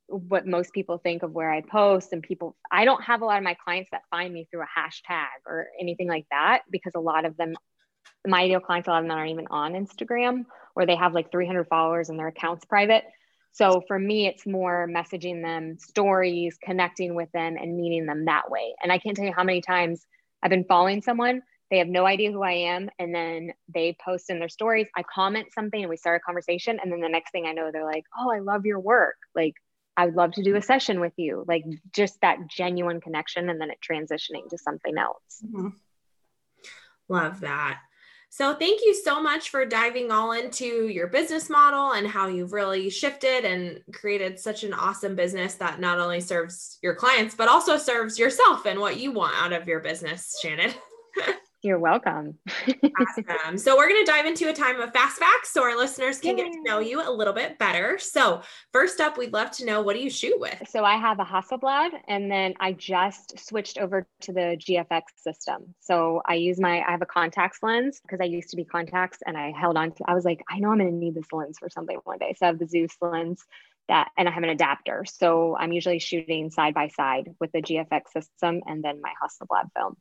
what 0.08 0.46
most 0.46 0.72
people 0.72 0.98
think 0.98 1.22
of 1.22 1.32
where 1.32 1.50
I 1.50 1.62
post 1.62 2.12
and 2.12 2.22
people 2.22 2.56
I 2.70 2.84
don't 2.84 3.02
have 3.02 3.22
a 3.22 3.24
lot 3.24 3.38
of 3.38 3.44
my 3.44 3.54
clients 3.54 3.90
that 3.90 4.02
find 4.10 4.32
me 4.32 4.46
through 4.50 4.62
a 4.62 4.80
hashtag 4.80 5.26
or 5.46 5.68
anything 5.80 6.08
like 6.08 6.26
that 6.30 6.62
because 6.70 6.92
a 6.94 7.00
lot 7.00 7.24
of 7.24 7.36
them 7.36 7.54
my 8.26 8.42
ideal 8.42 8.60
clients 8.60 8.88
a 8.88 8.90
lot 8.90 9.02
of 9.02 9.08
them 9.08 9.16
aren't 9.16 9.32
even 9.32 9.46
on 9.50 9.72
Instagram 9.72 10.44
or 10.74 10.86
they 10.86 10.96
have 10.96 11.12
like 11.12 11.30
300 11.32 11.66
followers 11.68 12.08
and 12.08 12.18
their 12.18 12.28
accounts 12.28 12.64
private. 12.64 13.04
So 13.52 13.82
for 13.88 13.98
me 13.98 14.26
it's 14.26 14.46
more 14.46 14.88
messaging 14.88 15.42
them 15.42 15.78
stories, 15.78 16.56
connecting 16.62 17.14
with 17.14 17.30
them 17.32 17.56
and 17.56 17.76
meeting 17.76 18.06
them 18.06 18.26
that 18.26 18.50
way. 18.50 18.74
And 18.82 18.92
I 18.92 18.98
can't 18.98 19.16
tell 19.16 19.26
you 19.26 19.34
how 19.34 19.44
many 19.44 19.60
times 19.60 20.06
I've 20.42 20.50
been 20.50 20.64
following 20.64 21.02
someone 21.02 21.42
they 21.70 21.78
have 21.78 21.88
no 21.88 22.06
idea 22.06 22.30
who 22.30 22.42
I 22.42 22.52
am. 22.52 22.88
And 22.98 23.14
then 23.14 23.52
they 23.72 23.96
post 24.04 24.30
in 24.30 24.38
their 24.38 24.48
stories. 24.48 24.86
I 24.96 25.02
comment 25.02 25.48
something 25.52 25.80
and 25.80 25.90
we 25.90 25.96
start 25.96 26.20
a 26.22 26.24
conversation. 26.24 26.78
And 26.80 26.92
then 26.92 27.00
the 27.00 27.08
next 27.08 27.32
thing 27.32 27.46
I 27.46 27.52
know, 27.52 27.70
they're 27.72 27.84
like, 27.84 28.04
Oh, 28.18 28.30
I 28.30 28.38
love 28.38 28.66
your 28.66 28.80
work. 28.80 29.16
Like, 29.34 29.54
I 29.96 30.06
would 30.06 30.14
love 30.14 30.32
to 30.32 30.42
do 30.42 30.56
a 30.56 30.62
session 30.62 31.00
with 31.00 31.14
you. 31.16 31.44
Like 31.46 31.64
just 31.94 32.20
that 32.20 32.46
genuine 32.48 33.00
connection 33.00 33.48
and 33.48 33.61
then 33.61 33.70
it 33.70 33.78
transitioning 33.80 34.48
to 34.50 34.59
something 34.59 34.96
else. 34.98 35.42
Mm-hmm. 35.44 35.68
Love 37.09 37.40
that. 37.40 37.80
So, 38.28 38.54
thank 38.54 38.82
you 38.85 38.92
so 38.92 39.22
much 39.22 39.48
for 39.48 39.64
diving 39.64 40.11
all 40.11 40.32
into 40.32 40.88
your 40.88 41.06
business 41.06 41.48
model 41.48 41.92
and 41.92 42.06
how 42.06 42.26
you've 42.26 42.52
really 42.52 42.90
shifted 42.90 43.44
and 43.44 43.80
created 43.94 44.38
such 44.38 44.64
an 44.64 44.74
awesome 44.74 45.14
business 45.14 45.54
that 45.54 45.80
not 45.80 45.98
only 45.98 46.20
serves 46.20 46.78
your 46.82 46.94
clients, 46.94 47.35
but 47.35 47.48
also 47.48 47.78
serves 47.78 48.18
yourself 48.18 48.66
and 48.66 48.78
what 48.78 48.98
you 48.98 49.12
want 49.12 49.35
out 49.37 49.52
of 49.52 49.66
your 49.66 49.80
business, 49.80 50.38
Shannon. 50.42 50.74
You're 51.66 51.81
welcome. 51.81 52.38
awesome. 53.00 53.59
So 53.59 53.76
we're 53.76 53.88
going 53.88 54.07
to 54.07 54.09
dive 54.09 54.24
into 54.24 54.48
a 54.48 54.52
time 54.52 54.81
of 54.81 54.92
fast 54.92 55.18
facts 55.18 55.50
so 55.52 55.64
our 55.64 55.76
listeners 55.76 56.20
can 56.20 56.38
Yay. 56.38 56.44
get 56.44 56.52
to 56.52 56.62
know 56.62 56.79
you 56.79 57.02
a 57.02 57.11
little 57.11 57.33
bit 57.33 57.59
better. 57.59 57.98
So 57.98 58.42
first 58.72 59.00
up, 59.00 59.18
we'd 59.18 59.33
love 59.33 59.50
to 59.52 59.64
know 59.64 59.83
what 59.83 59.96
do 59.96 60.00
you 60.00 60.09
shoot 60.09 60.38
with? 60.38 60.57
So 60.68 60.85
I 60.85 60.94
have 60.94 61.18
a 61.18 61.24
Hasselblad 61.24 61.90
and 62.07 62.31
then 62.31 62.55
I 62.61 62.70
just 62.70 63.44
switched 63.44 63.79
over 63.79 64.07
to 64.20 64.33
the 64.33 64.57
GFX 64.61 65.02
system. 65.16 65.74
So 65.81 66.22
I 66.24 66.35
use 66.35 66.61
my, 66.61 66.85
I 66.87 66.92
have 66.92 67.02
a 67.02 67.07
Contax 67.07 67.55
lens 67.62 68.00
because 68.00 68.20
I 68.20 68.26
used 68.26 68.50
to 68.50 68.57
be 68.57 68.64
Contax 68.64 69.16
and 69.26 69.37
I 69.37 69.50
held 69.50 69.76
on 69.76 69.90
to, 69.90 70.05
I 70.07 70.14
was 70.14 70.24
like, 70.24 70.44
I 70.48 70.61
know 70.61 70.70
I'm 70.70 70.79
going 70.79 70.92
to 70.92 70.96
need 70.96 71.16
this 71.16 71.33
lens 71.33 71.59
for 71.59 71.68
something 71.68 71.98
one 72.05 72.18
day. 72.18 72.37
So 72.38 72.46
I 72.46 72.50
have 72.50 72.61
the 72.61 72.68
Zeiss 72.68 72.96
lens 73.00 73.44
that, 73.88 74.11
and 74.16 74.29
I 74.29 74.31
have 74.31 74.44
an 74.44 74.50
adapter. 74.50 75.05
So 75.05 75.57
I'm 75.57 75.72
usually 75.72 75.98
shooting 75.98 76.52
side 76.52 76.74
by 76.74 76.88
side 76.88 77.35
with 77.40 77.50
the 77.50 77.61
GFX 77.61 78.12
system 78.12 78.62
and 78.66 78.85
then 78.85 79.00
my 79.00 79.12
Hasselblad 79.20 79.70
film. 79.76 79.96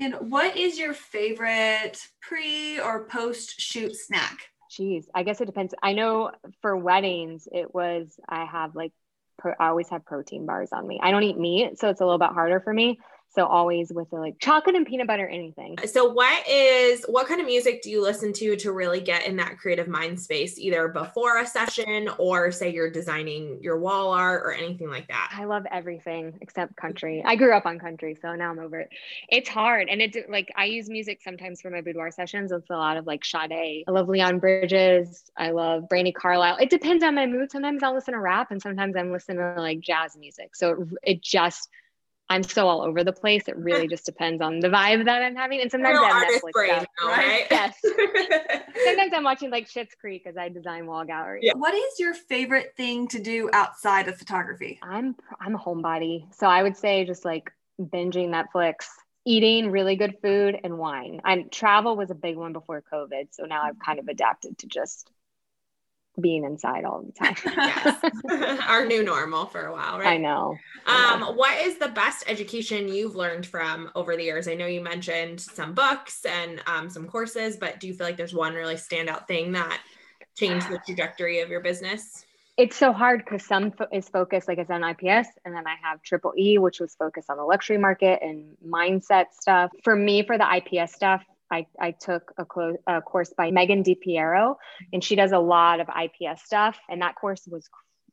And 0.00 0.14
what 0.30 0.56
is 0.56 0.78
your 0.78 0.94
favorite 0.94 1.98
pre 2.20 2.80
or 2.80 3.04
post 3.06 3.60
shoot 3.60 3.96
snack? 3.96 4.38
Geez, 4.70 5.08
I 5.14 5.22
guess 5.22 5.40
it 5.40 5.46
depends. 5.46 5.74
I 5.82 5.92
know 5.92 6.30
for 6.62 6.76
weddings, 6.76 7.48
it 7.50 7.74
was, 7.74 8.18
I 8.28 8.44
have 8.44 8.76
like, 8.76 8.92
pro, 9.38 9.54
I 9.58 9.68
always 9.68 9.88
have 9.88 10.04
protein 10.04 10.46
bars 10.46 10.70
on 10.72 10.86
me. 10.86 11.00
I 11.02 11.10
don't 11.10 11.22
eat 11.22 11.38
meat, 11.38 11.78
so 11.78 11.88
it's 11.88 12.00
a 12.00 12.04
little 12.04 12.18
bit 12.18 12.30
harder 12.30 12.60
for 12.60 12.72
me. 12.72 13.00
So 13.30 13.46
always 13.46 13.92
with 13.92 14.08
the 14.10 14.16
like 14.16 14.38
chocolate 14.40 14.74
and 14.74 14.86
peanut 14.86 15.06
butter, 15.06 15.28
anything. 15.28 15.76
Uh, 15.82 15.86
so 15.86 16.10
what 16.10 16.48
is 16.48 17.04
what 17.08 17.28
kind 17.28 17.40
of 17.40 17.46
music 17.46 17.82
do 17.82 17.90
you 17.90 18.02
listen 18.02 18.32
to 18.34 18.56
to 18.56 18.72
really 18.72 19.00
get 19.00 19.26
in 19.26 19.36
that 19.36 19.58
creative 19.58 19.86
mind 19.86 20.20
space, 20.20 20.58
either 20.58 20.88
before 20.88 21.38
a 21.38 21.46
session 21.46 22.08
or 22.18 22.50
say 22.50 22.72
you're 22.72 22.90
designing 22.90 23.58
your 23.62 23.78
wall 23.78 24.12
art 24.12 24.42
or 24.44 24.52
anything 24.52 24.88
like 24.88 25.06
that? 25.08 25.32
I 25.36 25.44
love 25.44 25.66
everything 25.70 26.38
except 26.40 26.74
country. 26.76 27.22
I 27.24 27.36
grew 27.36 27.54
up 27.54 27.66
on 27.66 27.78
country, 27.78 28.16
so 28.20 28.34
now 28.34 28.50
I'm 28.50 28.58
over 28.58 28.80
it. 28.80 28.88
It's 29.28 29.48
hard. 29.48 29.88
And 29.88 30.00
it's 30.00 30.16
like 30.28 30.50
I 30.56 30.64
use 30.64 30.88
music 30.88 31.20
sometimes 31.22 31.60
for 31.60 31.70
my 31.70 31.82
boudoir 31.82 32.10
sessions. 32.10 32.50
It's 32.50 32.70
a 32.70 32.76
lot 32.76 32.96
of 32.96 33.06
like 33.06 33.24
Sade. 33.24 33.84
I 33.86 33.90
love 33.90 34.08
Leon 34.08 34.38
Bridges. 34.38 35.30
I 35.36 35.50
love 35.50 35.84
Brandi 35.90 36.14
Carlile. 36.14 36.56
It 36.60 36.70
depends 36.70 37.04
on 37.04 37.14
my 37.14 37.26
mood. 37.26 37.50
Sometimes 37.50 37.82
I'll 37.82 37.94
listen 37.94 38.14
to 38.14 38.20
rap 38.20 38.50
and 38.50 38.60
sometimes 38.60 38.96
I'm 38.96 39.12
listening 39.12 39.38
to 39.38 39.60
like 39.60 39.80
jazz 39.80 40.16
music. 40.16 40.56
So 40.56 40.70
it, 40.70 40.88
it 41.02 41.22
just 41.22 41.68
I'm 42.30 42.42
so 42.42 42.68
all 42.68 42.82
over 42.82 43.02
the 43.04 43.12
place. 43.12 43.48
It 43.48 43.56
really 43.56 43.88
just 43.94 44.04
depends 44.04 44.42
on 44.42 44.60
the 44.60 44.68
vibe 44.68 45.04
that 45.06 45.22
I'm 45.22 45.34
having. 45.34 45.60
And 45.60 45.70
sometimes 45.70 45.98
I 45.98 46.08
have 46.08 46.28
Netflix 46.28 46.52
brain, 46.52 46.70
stuff, 46.70 46.86
though, 47.00 47.08
right? 47.08 47.46
Yes. 47.50 47.78
sometimes 48.84 49.12
I'm 49.14 49.24
watching 49.24 49.50
like 49.50 49.68
Schitt's 49.68 49.94
Creek 49.94 50.26
as 50.26 50.36
I 50.36 50.48
design 50.48 50.86
wall 50.86 51.04
gallery. 51.04 51.40
Yeah. 51.42 51.54
What 51.56 51.74
is 51.74 51.98
your 51.98 52.14
favorite 52.14 52.74
thing 52.76 53.08
to 53.08 53.18
do 53.18 53.50
outside 53.52 54.08
of 54.08 54.16
photography? 54.16 54.78
I'm 54.82 55.16
I'm 55.40 55.54
a 55.54 55.58
homebody, 55.58 56.32
so 56.34 56.46
I 56.46 56.62
would 56.62 56.76
say 56.76 57.04
just 57.04 57.24
like 57.24 57.50
binging 57.80 58.28
Netflix, 58.28 58.86
eating 59.24 59.70
really 59.70 59.96
good 59.96 60.16
food, 60.22 60.58
and 60.62 60.78
wine. 60.78 61.20
And 61.24 61.50
travel 61.50 61.96
was 61.96 62.10
a 62.10 62.14
big 62.14 62.36
one 62.36 62.52
before 62.52 62.82
COVID, 62.92 63.28
so 63.30 63.44
now 63.44 63.62
I've 63.62 63.78
kind 63.78 63.98
of 63.98 64.08
adapted 64.08 64.58
to 64.58 64.66
just 64.66 65.10
being 66.20 66.44
inside 66.44 66.84
all 66.84 67.02
the 67.02 67.12
time. 67.12 67.36
yes. 67.44 68.60
Our 68.68 68.86
new 68.86 69.02
normal 69.02 69.46
for 69.46 69.66
a 69.66 69.72
while, 69.72 69.98
right? 69.98 70.08
I 70.08 70.16
know. 70.16 70.56
Um, 70.86 71.36
what 71.36 71.58
is 71.60 71.78
the 71.78 71.88
best 71.88 72.24
education 72.26 72.88
you've 72.88 73.14
learned 73.14 73.46
from 73.46 73.90
over 73.94 74.16
the 74.16 74.22
years? 74.22 74.48
I 74.48 74.54
know 74.54 74.66
you 74.66 74.80
mentioned 74.80 75.40
some 75.40 75.74
books 75.74 76.24
and 76.24 76.62
um, 76.66 76.88
some 76.88 77.06
courses, 77.06 77.56
but 77.56 77.78
do 77.80 77.86
you 77.86 77.94
feel 77.94 78.06
like 78.06 78.16
there's 78.16 78.34
one 78.34 78.54
really 78.54 78.76
standout 78.76 79.26
thing 79.26 79.52
that 79.52 79.82
changed 80.36 80.68
the 80.68 80.80
trajectory 80.86 81.40
of 81.40 81.50
your 81.50 81.60
business? 81.60 82.24
It's 82.56 82.76
so 82.76 82.92
hard 82.92 83.24
because 83.24 83.44
some 83.44 83.70
fo- 83.70 83.86
is 83.92 84.08
focused, 84.08 84.48
like 84.48 84.58
I 84.58 84.64
said, 84.64 84.82
on 84.82 84.90
IPS, 84.90 85.28
and 85.44 85.54
then 85.54 85.64
I 85.66 85.76
have 85.80 86.02
Triple 86.02 86.32
E, 86.36 86.58
which 86.58 86.80
was 86.80 86.94
focused 86.96 87.30
on 87.30 87.36
the 87.36 87.44
luxury 87.44 87.78
market 87.78 88.20
and 88.20 88.56
mindset 88.66 89.26
stuff. 89.30 89.70
For 89.84 89.94
me, 89.94 90.24
for 90.24 90.36
the 90.38 90.46
IPS 90.56 90.92
stuff, 90.92 91.22
I, 91.50 91.66
I 91.80 91.92
took 91.92 92.32
a, 92.38 92.44
clo- 92.44 92.76
a 92.86 93.00
course 93.00 93.32
by 93.36 93.50
Megan 93.50 93.82
DiPiero, 93.82 94.56
and 94.92 95.02
she 95.02 95.16
does 95.16 95.32
a 95.32 95.38
lot 95.38 95.80
of 95.80 95.88
IPS 95.88 96.44
stuff. 96.44 96.78
And 96.88 97.02
that 97.02 97.14
course 97.14 97.46
was 97.46 97.68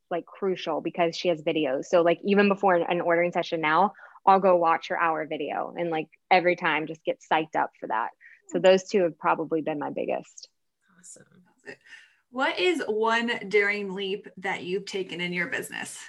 like 0.09 0.25
crucial 0.25 0.81
because 0.81 1.15
she 1.15 1.27
has 1.29 1.41
videos. 1.41 1.85
So 1.85 2.01
like 2.01 2.19
even 2.23 2.47
before 2.47 2.75
an 2.75 3.01
ordering 3.01 3.31
session 3.31 3.61
now, 3.61 3.93
I'll 4.25 4.39
go 4.39 4.55
watch 4.55 4.87
her 4.89 4.99
hour 4.99 5.25
video 5.27 5.73
and 5.77 5.89
like 5.89 6.07
every 6.31 6.55
time 6.55 6.87
just 6.87 7.03
get 7.03 7.19
psyched 7.31 7.55
up 7.55 7.71
for 7.79 7.87
that. 7.87 8.09
So 8.49 8.59
those 8.59 8.83
two 8.83 9.03
have 9.03 9.17
probably 9.17 9.61
been 9.61 9.79
my 9.79 9.89
biggest. 9.89 10.49
Awesome. 10.99 11.25
What 12.31 12.59
is 12.59 12.83
one 12.87 13.31
daring 13.47 13.93
leap 13.93 14.27
that 14.37 14.63
you've 14.63 14.85
taken 14.85 15.21
in 15.21 15.33
your 15.33 15.47
business? 15.47 15.99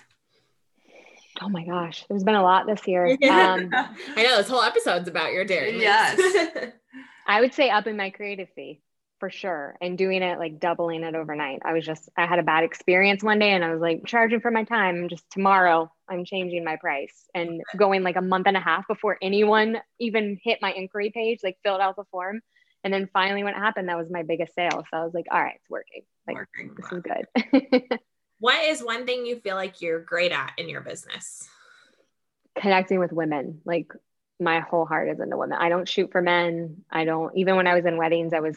Oh 1.40 1.48
my 1.48 1.64
gosh, 1.64 2.04
there's 2.08 2.24
been 2.24 2.34
a 2.34 2.42
lot 2.42 2.66
this 2.66 2.86
year. 2.86 3.16
Um, 3.30 3.70
I 3.72 4.22
know 4.22 4.38
this 4.38 4.48
whole 4.48 4.62
episode's 4.62 5.08
about 5.08 5.32
your 5.32 5.44
daring. 5.44 5.78
Yes. 5.78 6.18
I 7.26 7.40
would 7.40 7.54
say 7.54 7.70
up 7.70 7.86
in 7.86 7.96
my 7.96 8.10
creative 8.10 8.48
fee 8.54 8.80
for 9.18 9.30
sure 9.30 9.76
and 9.80 9.96
doing 9.96 10.22
it 10.22 10.38
like 10.38 10.60
doubling 10.60 11.02
it 11.02 11.14
overnight. 11.14 11.60
I 11.64 11.72
was 11.72 11.84
just 11.84 12.08
I 12.16 12.26
had 12.26 12.38
a 12.38 12.42
bad 12.42 12.64
experience 12.64 13.22
one 13.22 13.38
day 13.38 13.52
and 13.52 13.64
I 13.64 13.72
was 13.72 13.80
like 13.80 14.04
charging 14.06 14.40
for 14.40 14.50
my 14.50 14.64
time 14.64 15.08
just 15.08 15.24
tomorrow 15.30 15.90
I'm 16.08 16.24
changing 16.24 16.64
my 16.64 16.76
price 16.76 17.26
and 17.34 17.62
going 17.76 18.02
like 18.02 18.16
a 18.16 18.22
month 18.22 18.46
and 18.46 18.56
a 18.56 18.60
half 18.60 18.86
before 18.86 19.16
anyone 19.22 19.78
even 19.98 20.38
hit 20.42 20.58
my 20.60 20.72
inquiry 20.72 21.10
page 21.10 21.40
like 21.42 21.56
filled 21.64 21.80
out 21.80 21.96
the 21.96 22.04
form 22.10 22.40
and 22.84 22.92
then 22.92 23.08
finally 23.12 23.42
when 23.42 23.54
it 23.54 23.58
happened 23.58 23.88
that 23.88 23.96
was 23.96 24.10
my 24.10 24.22
biggest 24.22 24.54
sale 24.54 24.84
so 24.90 24.98
I 24.98 25.04
was 25.04 25.14
like 25.14 25.26
all 25.30 25.40
right 25.40 25.56
it's 25.56 25.70
working 25.70 26.02
like 26.26 26.36
working. 26.36 26.74
this 26.76 26.92
is 26.92 27.02
good. 27.02 28.00
what 28.38 28.64
is 28.64 28.82
one 28.82 29.06
thing 29.06 29.26
you 29.26 29.36
feel 29.40 29.56
like 29.56 29.80
you're 29.80 30.00
great 30.00 30.32
at 30.32 30.52
in 30.58 30.68
your 30.68 30.80
business? 30.80 31.48
Connecting 32.58 32.98
with 32.98 33.12
women 33.12 33.60
like 33.64 33.92
my 34.38 34.60
whole 34.60 34.84
heart 34.84 35.08
is 35.08 35.20
into 35.20 35.36
women. 35.36 35.58
I 35.60 35.68
don't 35.68 35.88
shoot 35.88 36.12
for 36.12 36.20
men. 36.20 36.84
I 36.90 37.04
don't, 37.04 37.36
even 37.36 37.56
when 37.56 37.66
I 37.66 37.74
was 37.74 37.86
in 37.86 37.96
weddings, 37.96 38.32
I 38.32 38.40
was, 38.40 38.56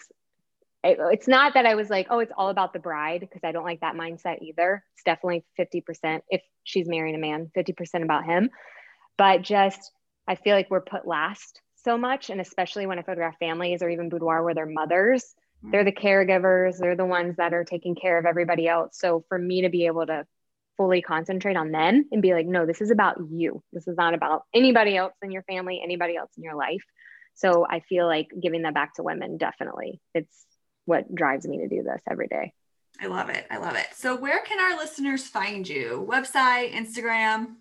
it, 0.84 0.98
it's 1.00 1.28
not 1.28 1.54
that 1.54 1.66
I 1.66 1.76
was 1.76 1.90
like, 1.90 2.08
oh, 2.10 2.20
it's 2.20 2.32
all 2.36 2.50
about 2.50 2.74
the 2.74 2.80
bride, 2.80 3.22
because 3.22 3.42
I 3.44 3.52
don't 3.52 3.66
like 3.66 3.82
that 3.82 3.96
mindset 3.96 4.42
either. 4.42 4.84
It's 4.94 5.04
definitely 5.04 5.46
50% 5.58 6.22
if 6.30 6.42
she's 6.64 6.88
marrying 6.88 7.16
a 7.16 7.20
man, 7.20 7.52
50% 7.56 8.04
about 8.04 8.26
him. 8.26 8.50
But 9.18 9.42
just, 9.42 9.92
I 10.28 10.36
feel 10.36 10.56
like 10.56 10.70
we're 10.70 10.82
put 10.82 11.08
last 11.08 11.62
so 11.84 11.98
much. 11.98 12.30
And 12.30 12.42
especially 12.42 12.86
when 12.86 13.00
I 13.00 13.04
photograph 13.04 13.38
families 13.40 13.82
or 13.82 13.90
even 13.90 14.10
boudoir 14.10 14.44
where 14.44 14.54
they're 14.54 14.66
mothers, 14.66 15.36
mm. 15.66 15.72
they're 15.72 15.84
the 15.84 15.92
caregivers, 15.92 16.78
they're 16.78 16.96
the 16.96 17.06
ones 17.06 17.38
that 17.38 17.54
are 17.54 17.64
taking 17.64 17.96
care 17.96 18.18
of 18.18 18.26
everybody 18.26 18.68
else. 18.68 18.98
So 18.98 19.24
for 19.28 19.38
me 19.38 19.62
to 19.64 19.70
be 19.70 19.86
able 19.86 20.06
to 20.06 20.26
fully 20.80 21.02
concentrate 21.02 21.58
on 21.58 21.72
them 21.72 22.06
and 22.10 22.22
be 22.22 22.34
like, 22.34 22.46
no, 22.46 22.66
this 22.66 22.80
is 22.80 22.90
about 22.90 23.18
you. 23.30 23.62
This 23.74 23.86
is 23.86 23.98
not 23.98 24.14
about 24.14 24.44
anybody 24.54 24.96
else 24.96 25.14
in 25.22 25.30
your 25.30 25.44
family, 25.44 25.82
anybody 25.84 26.16
else 26.16 26.32
in 26.38 26.44
your 26.44 26.56
life. 26.56 26.86
So 27.34 27.68
I 27.70 27.82
feel 27.82 28.08
like 28.08 28.30
giving 28.42 28.62
that 28.62 28.74
back 28.74 28.94
to 28.94 29.04
women 29.04 29.38
definitely. 29.38 30.00
It's 30.16 30.34
what 30.86 31.14
drives 31.14 31.46
me 31.46 31.58
to 31.58 31.68
do 31.68 31.84
this 31.84 32.02
every 32.10 32.28
day. 32.28 32.54
I 33.02 33.08
love 33.08 33.30
it. 33.30 33.46
I 33.52 33.58
love 33.58 33.76
it. 33.76 33.88
So 33.94 34.16
where 34.16 34.40
can 34.40 34.58
our 34.58 34.80
listeners 34.80 35.28
find 35.28 35.68
you? 35.68 36.08
Website, 36.10 36.74
Instagram? 36.74 37.56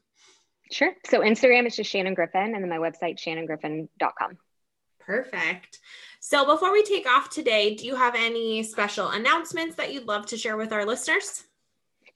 Sure. 0.70 0.92
So 1.06 1.18
Instagram 1.18 1.66
is 1.66 1.74
just 1.74 1.90
Shannon 1.90 2.14
Griffin 2.14 2.54
and 2.54 2.62
then 2.62 2.68
my 2.68 2.78
website, 2.78 3.18
shannongriffin.com. 3.18 4.38
Perfect. 5.00 5.80
So 6.20 6.46
before 6.46 6.70
we 6.70 6.84
take 6.84 7.08
off 7.08 7.30
today, 7.30 7.74
do 7.74 7.84
you 7.84 7.96
have 7.96 8.14
any 8.14 8.62
special 8.62 9.08
announcements 9.08 9.74
that 9.74 9.92
you'd 9.92 10.06
love 10.06 10.26
to 10.26 10.36
share 10.36 10.56
with 10.56 10.72
our 10.72 10.84
listeners? 10.84 11.42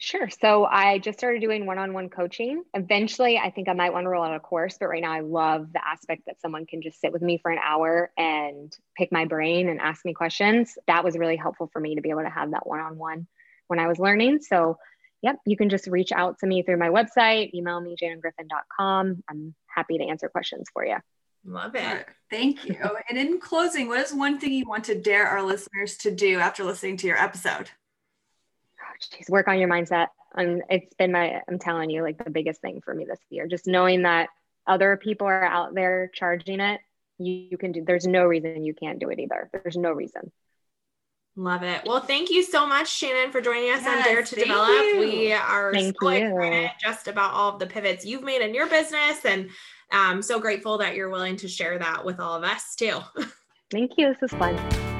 Sure. 0.02 0.28
So 0.28 0.64
I 0.64 0.98
just 0.98 1.16
started 1.16 1.40
doing 1.40 1.64
one 1.64 1.78
on 1.78 1.92
one 1.92 2.08
coaching. 2.08 2.64
Eventually, 2.74 3.38
I 3.38 3.50
think 3.50 3.68
I 3.68 3.72
might 3.72 3.92
want 3.92 4.04
to 4.04 4.08
roll 4.08 4.24
out 4.24 4.34
a 4.34 4.40
course, 4.40 4.76
but 4.80 4.88
right 4.88 5.00
now 5.00 5.12
I 5.12 5.20
love 5.20 5.72
the 5.72 5.80
aspect 5.86 6.22
that 6.26 6.40
someone 6.40 6.66
can 6.66 6.82
just 6.82 7.00
sit 7.00 7.12
with 7.12 7.22
me 7.22 7.38
for 7.38 7.52
an 7.52 7.60
hour 7.64 8.10
and 8.18 8.76
pick 8.96 9.12
my 9.12 9.26
brain 9.26 9.68
and 9.68 9.80
ask 9.80 10.04
me 10.04 10.12
questions. 10.12 10.76
That 10.88 11.04
was 11.04 11.16
really 11.16 11.36
helpful 11.36 11.70
for 11.72 11.78
me 11.78 11.94
to 11.94 12.00
be 12.00 12.10
able 12.10 12.22
to 12.22 12.30
have 12.30 12.50
that 12.50 12.66
one 12.66 12.80
on 12.80 12.98
one 12.98 13.28
when 13.68 13.78
I 13.78 13.86
was 13.86 14.00
learning. 14.00 14.40
So, 14.40 14.76
yep, 15.22 15.36
you 15.46 15.56
can 15.56 15.68
just 15.68 15.86
reach 15.86 16.10
out 16.10 16.40
to 16.40 16.48
me 16.48 16.64
through 16.64 16.78
my 16.78 16.88
website, 16.88 17.54
email 17.54 17.80
me, 17.80 17.94
janegriffin.com. 17.94 19.22
I'm 19.30 19.54
happy 19.68 19.98
to 19.98 20.04
answer 20.04 20.28
questions 20.28 20.66
for 20.72 20.84
you. 20.84 20.96
Love 21.44 21.76
it. 21.76 22.08
Thank 22.28 22.64
you. 22.64 22.76
and 23.08 23.16
in 23.16 23.38
closing, 23.38 23.86
what 23.86 24.00
is 24.00 24.12
one 24.12 24.40
thing 24.40 24.52
you 24.52 24.66
want 24.66 24.82
to 24.86 25.00
dare 25.00 25.28
our 25.28 25.44
listeners 25.44 25.96
to 25.98 26.10
do 26.10 26.40
after 26.40 26.64
listening 26.64 26.96
to 26.96 27.06
your 27.06 27.18
episode? 27.18 27.70
Geez, 29.10 29.28
work 29.28 29.48
on 29.48 29.58
your 29.58 29.68
mindset. 29.68 30.08
And 30.34 30.62
it's 30.70 30.94
been 30.94 31.12
my, 31.12 31.42
I'm 31.48 31.58
telling 31.58 31.90
you, 31.90 32.02
like 32.02 32.22
the 32.22 32.30
biggest 32.30 32.60
thing 32.60 32.80
for 32.84 32.94
me 32.94 33.04
this 33.04 33.20
year, 33.30 33.46
just 33.46 33.66
knowing 33.66 34.02
that 34.02 34.28
other 34.66 34.96
people 34.96 35.26
are 35.26 35.44
out 35.44 35.74
there 35.74 36.10
charging 36.14 36.60
it. 36.60 36.80
You, 37.18 37.48
you 37.50 37.58
can 37.58 37.72
do, 37.72 37.84
there's 37.84 38.06
no 38.06 38.24
reason 38.24 38.64
you 38.64 38.74
can't 38.74 38.98
do 38.98 39.10
it 39.10 39.18
either. 39.18 39.50
There's 39.52 39.76
no 39.76 39.92
reason. 39.92 40.32
Love 41.34 41.62
it. 41.62 41.82
Well, 41.86 42.00
thank 42.00 42.30
you 42.30 42.42
so 42.42 42.66
much, 42.66 42.88
Shannon, 42.88 43.32
for 43.32 43.40
joining 43.40 43.70
us 43.70 43.82
yes, 43.82 43.96
on 43.96 44.04
Dare 44.04 44.22
to 44.22 44.34
Develop. 44.34 44.68
You. 44.68 44.98
We 44.98 45.32
are 45.32 45.72
thank 45.72 45.96
so 46.00 46.10
you. 46.10 46.26
excited 46.26 46.70
just 46.78 47.08
about 47.08 47.32
all 47.32 47.54
of 47.54 47.58
the 47.58 47.66
pivots 47.66 48.04
you've 48.04 48.22
made 48.22 48.42
in 48.42 48.54
your 48.54 48.68
business, 48.68 49.24
and 49.24 49.48
I'm 49.90 50.16
um, 50.16 50.22
so 50.22 50.38
grateful 50.38 50.78
that 50.78 50.94
you're 50.94 51.10
willing 51.10 51.36
to 51.36 51.48
share 51.48 51.78
that 51.78 52.04
with 52.04 52.20
all 52.20 52.34
of 52.34 52.44
us 52.44 52.74
too. 52.74 52.98
thank 53.70 53.92
you. 53.96 54.14
This 54.20 54.30
is 54.30 54.38
fun. 54.38 54.91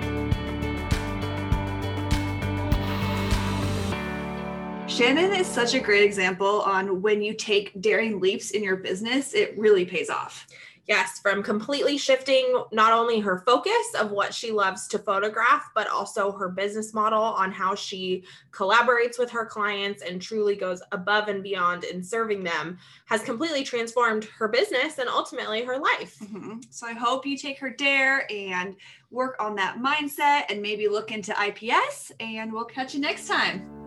Shannon 4.92 5.32
is 5.32 5.46
such 5.46 5.72
a 5.72 5.80
great 5.80 6.04
example 6.04 6.60
on 6.60 7.00
when 7.00 7.22
you 7.22 7.32
take 7.32 7.80
daring 7.80 8.20
leaps 8.20 8.50
in 8.50 8.62
your 8.62 8.76
business, 8.76 9.32
it 9.32 9.56
really 9.58 9.86
pays 9.86 10.10
off. 10.10 10.46
Yes, 10.86 11.18
from 11.18 11.42
completely 11.42 11.96
shifting 11.96 12.62
not 12.72 12.92
only 12.92 13.18
her 13.18 13.42
focus 13.46 13.94
of 13.98 14.10
what 14.10 14.34
she 14.34 14.52
loves 14.52 14.86
to 14.88 14.98
photograph, 14.98 15.70
but 15.74 15.88
also 15.88 16.30
her 16.32 16.50
business 16.50 16.92
model 16.92 17.22
on 17.22 17.50
how 17.50 17.74
she 17.74 18.24
collaborates 18.50 19.18
with 19.18 19.30
her 19.30 19.46
clients 19.46 20.02
and 20.02 20.20
truly 20.20 20.56
goes 20.56 20.82
above 20.92 21.28
and 21.28 21.42
beyond 21.42 21.84
in 21.84 22.02
serving 22.02 22.44
them 22.44 22.76
has 23.06 23.22
completely 23.22 23.64
transformed 23.64 24.24
her 24.24 24.46
business 24.46 24.98
and 24.98 25.08
ultimately 25.08 25.64
her 25.64 25.78
life. 25.78 26.18
Mm-hmm. 26.18 26.58
So 26.68 26.86
I 26.86 26.92
hope 26.92 27.24
you 27.24 27.38
take 27.38 27.58
her 27.60 27.70
dare 27.70 28.30
and 28.30 28.76
work 29.10 29.36
on 29.40 29.54
that 29.54 29.78
mindset 29.78 30.42
and 30.50 30.60
maybe 30.60 30.86
look 30.86 31.12
into 31.12 31.34
IPS, 31.42 32.12
and 32.20 32.52
we'll 32.52 32.66
catch 32.66 32.92
you 32.92 33.00
next 33.00 33.26
time. 33.26 33.81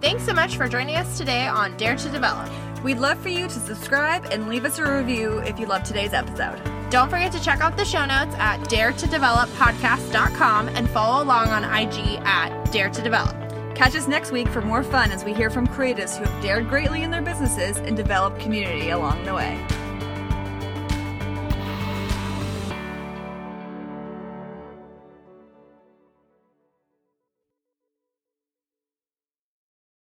Thanks 0.00 0.24
so 0.24 0.32
much 0.34 0.56
for 0.56 0.68
joining 0.68 0.96
us 0.96 1.16
today 1.16 1.46
on 1.46 1.74
Dare 1.78 1.96
to 1.96 2.10
Develop. 2.10 2.50
We'd 2.84 2.98
love 2.98 3.18
for 3.18 3.30
you 3.30 3.44
to 3.44 3.50
subscribe 3.50 4.26
and 4.26 4.46
leave 4.46 4.66
us 4.66 4.78
a 4.78 4.98
review 4.98 5.38
if 5.38 5.58
you 5.58 5.64
love 5.66 5.84
today's 5.84 6.12
episode. 6.12 6.60
Don't 6.90 7.08
forget 7.08 7.32
to 7.32 7.42
check 7.42 7.62
out 7.62 7.78
the 7.78 7.84
show 7.84 8.04
notes 8.04 8.34
at 8.36 8.60
daretodeveloppodcast.com 8.68 10.68
and 10.68 10.90
follow 10.90 11.24
along 11.24 11.48
on 11.48 11.64
IG 11.64 12.20
at 12.24 12.70
Dare 12.70 12.90
to 12.90 13.02
Develop. 13.02 13.34
Catch 13.74 13.96
us 13.96 14.06
next 14.06 14.32
week 14.32 14.48
for 14.48 14.60
more 14.60 14.82
fun 14.82 15.10
as 15.10 15.24
we 15.24 15.32
hear 15.32 15.48
from 15.48 15.66
creatives 15.66 16.18
who 16.18 16.24
have 16.24 16.42
dared 16.42 16.68
greatly 16.68 17.02
in 17.02 17.10
their 17.10 17.22
businesses 17.22 17.78
and 17.78 17.96
developed 17.96 18.38
community 18.38 18.90
along 18.90 19.24
the 19.24 19.32
way. 19.34 19.58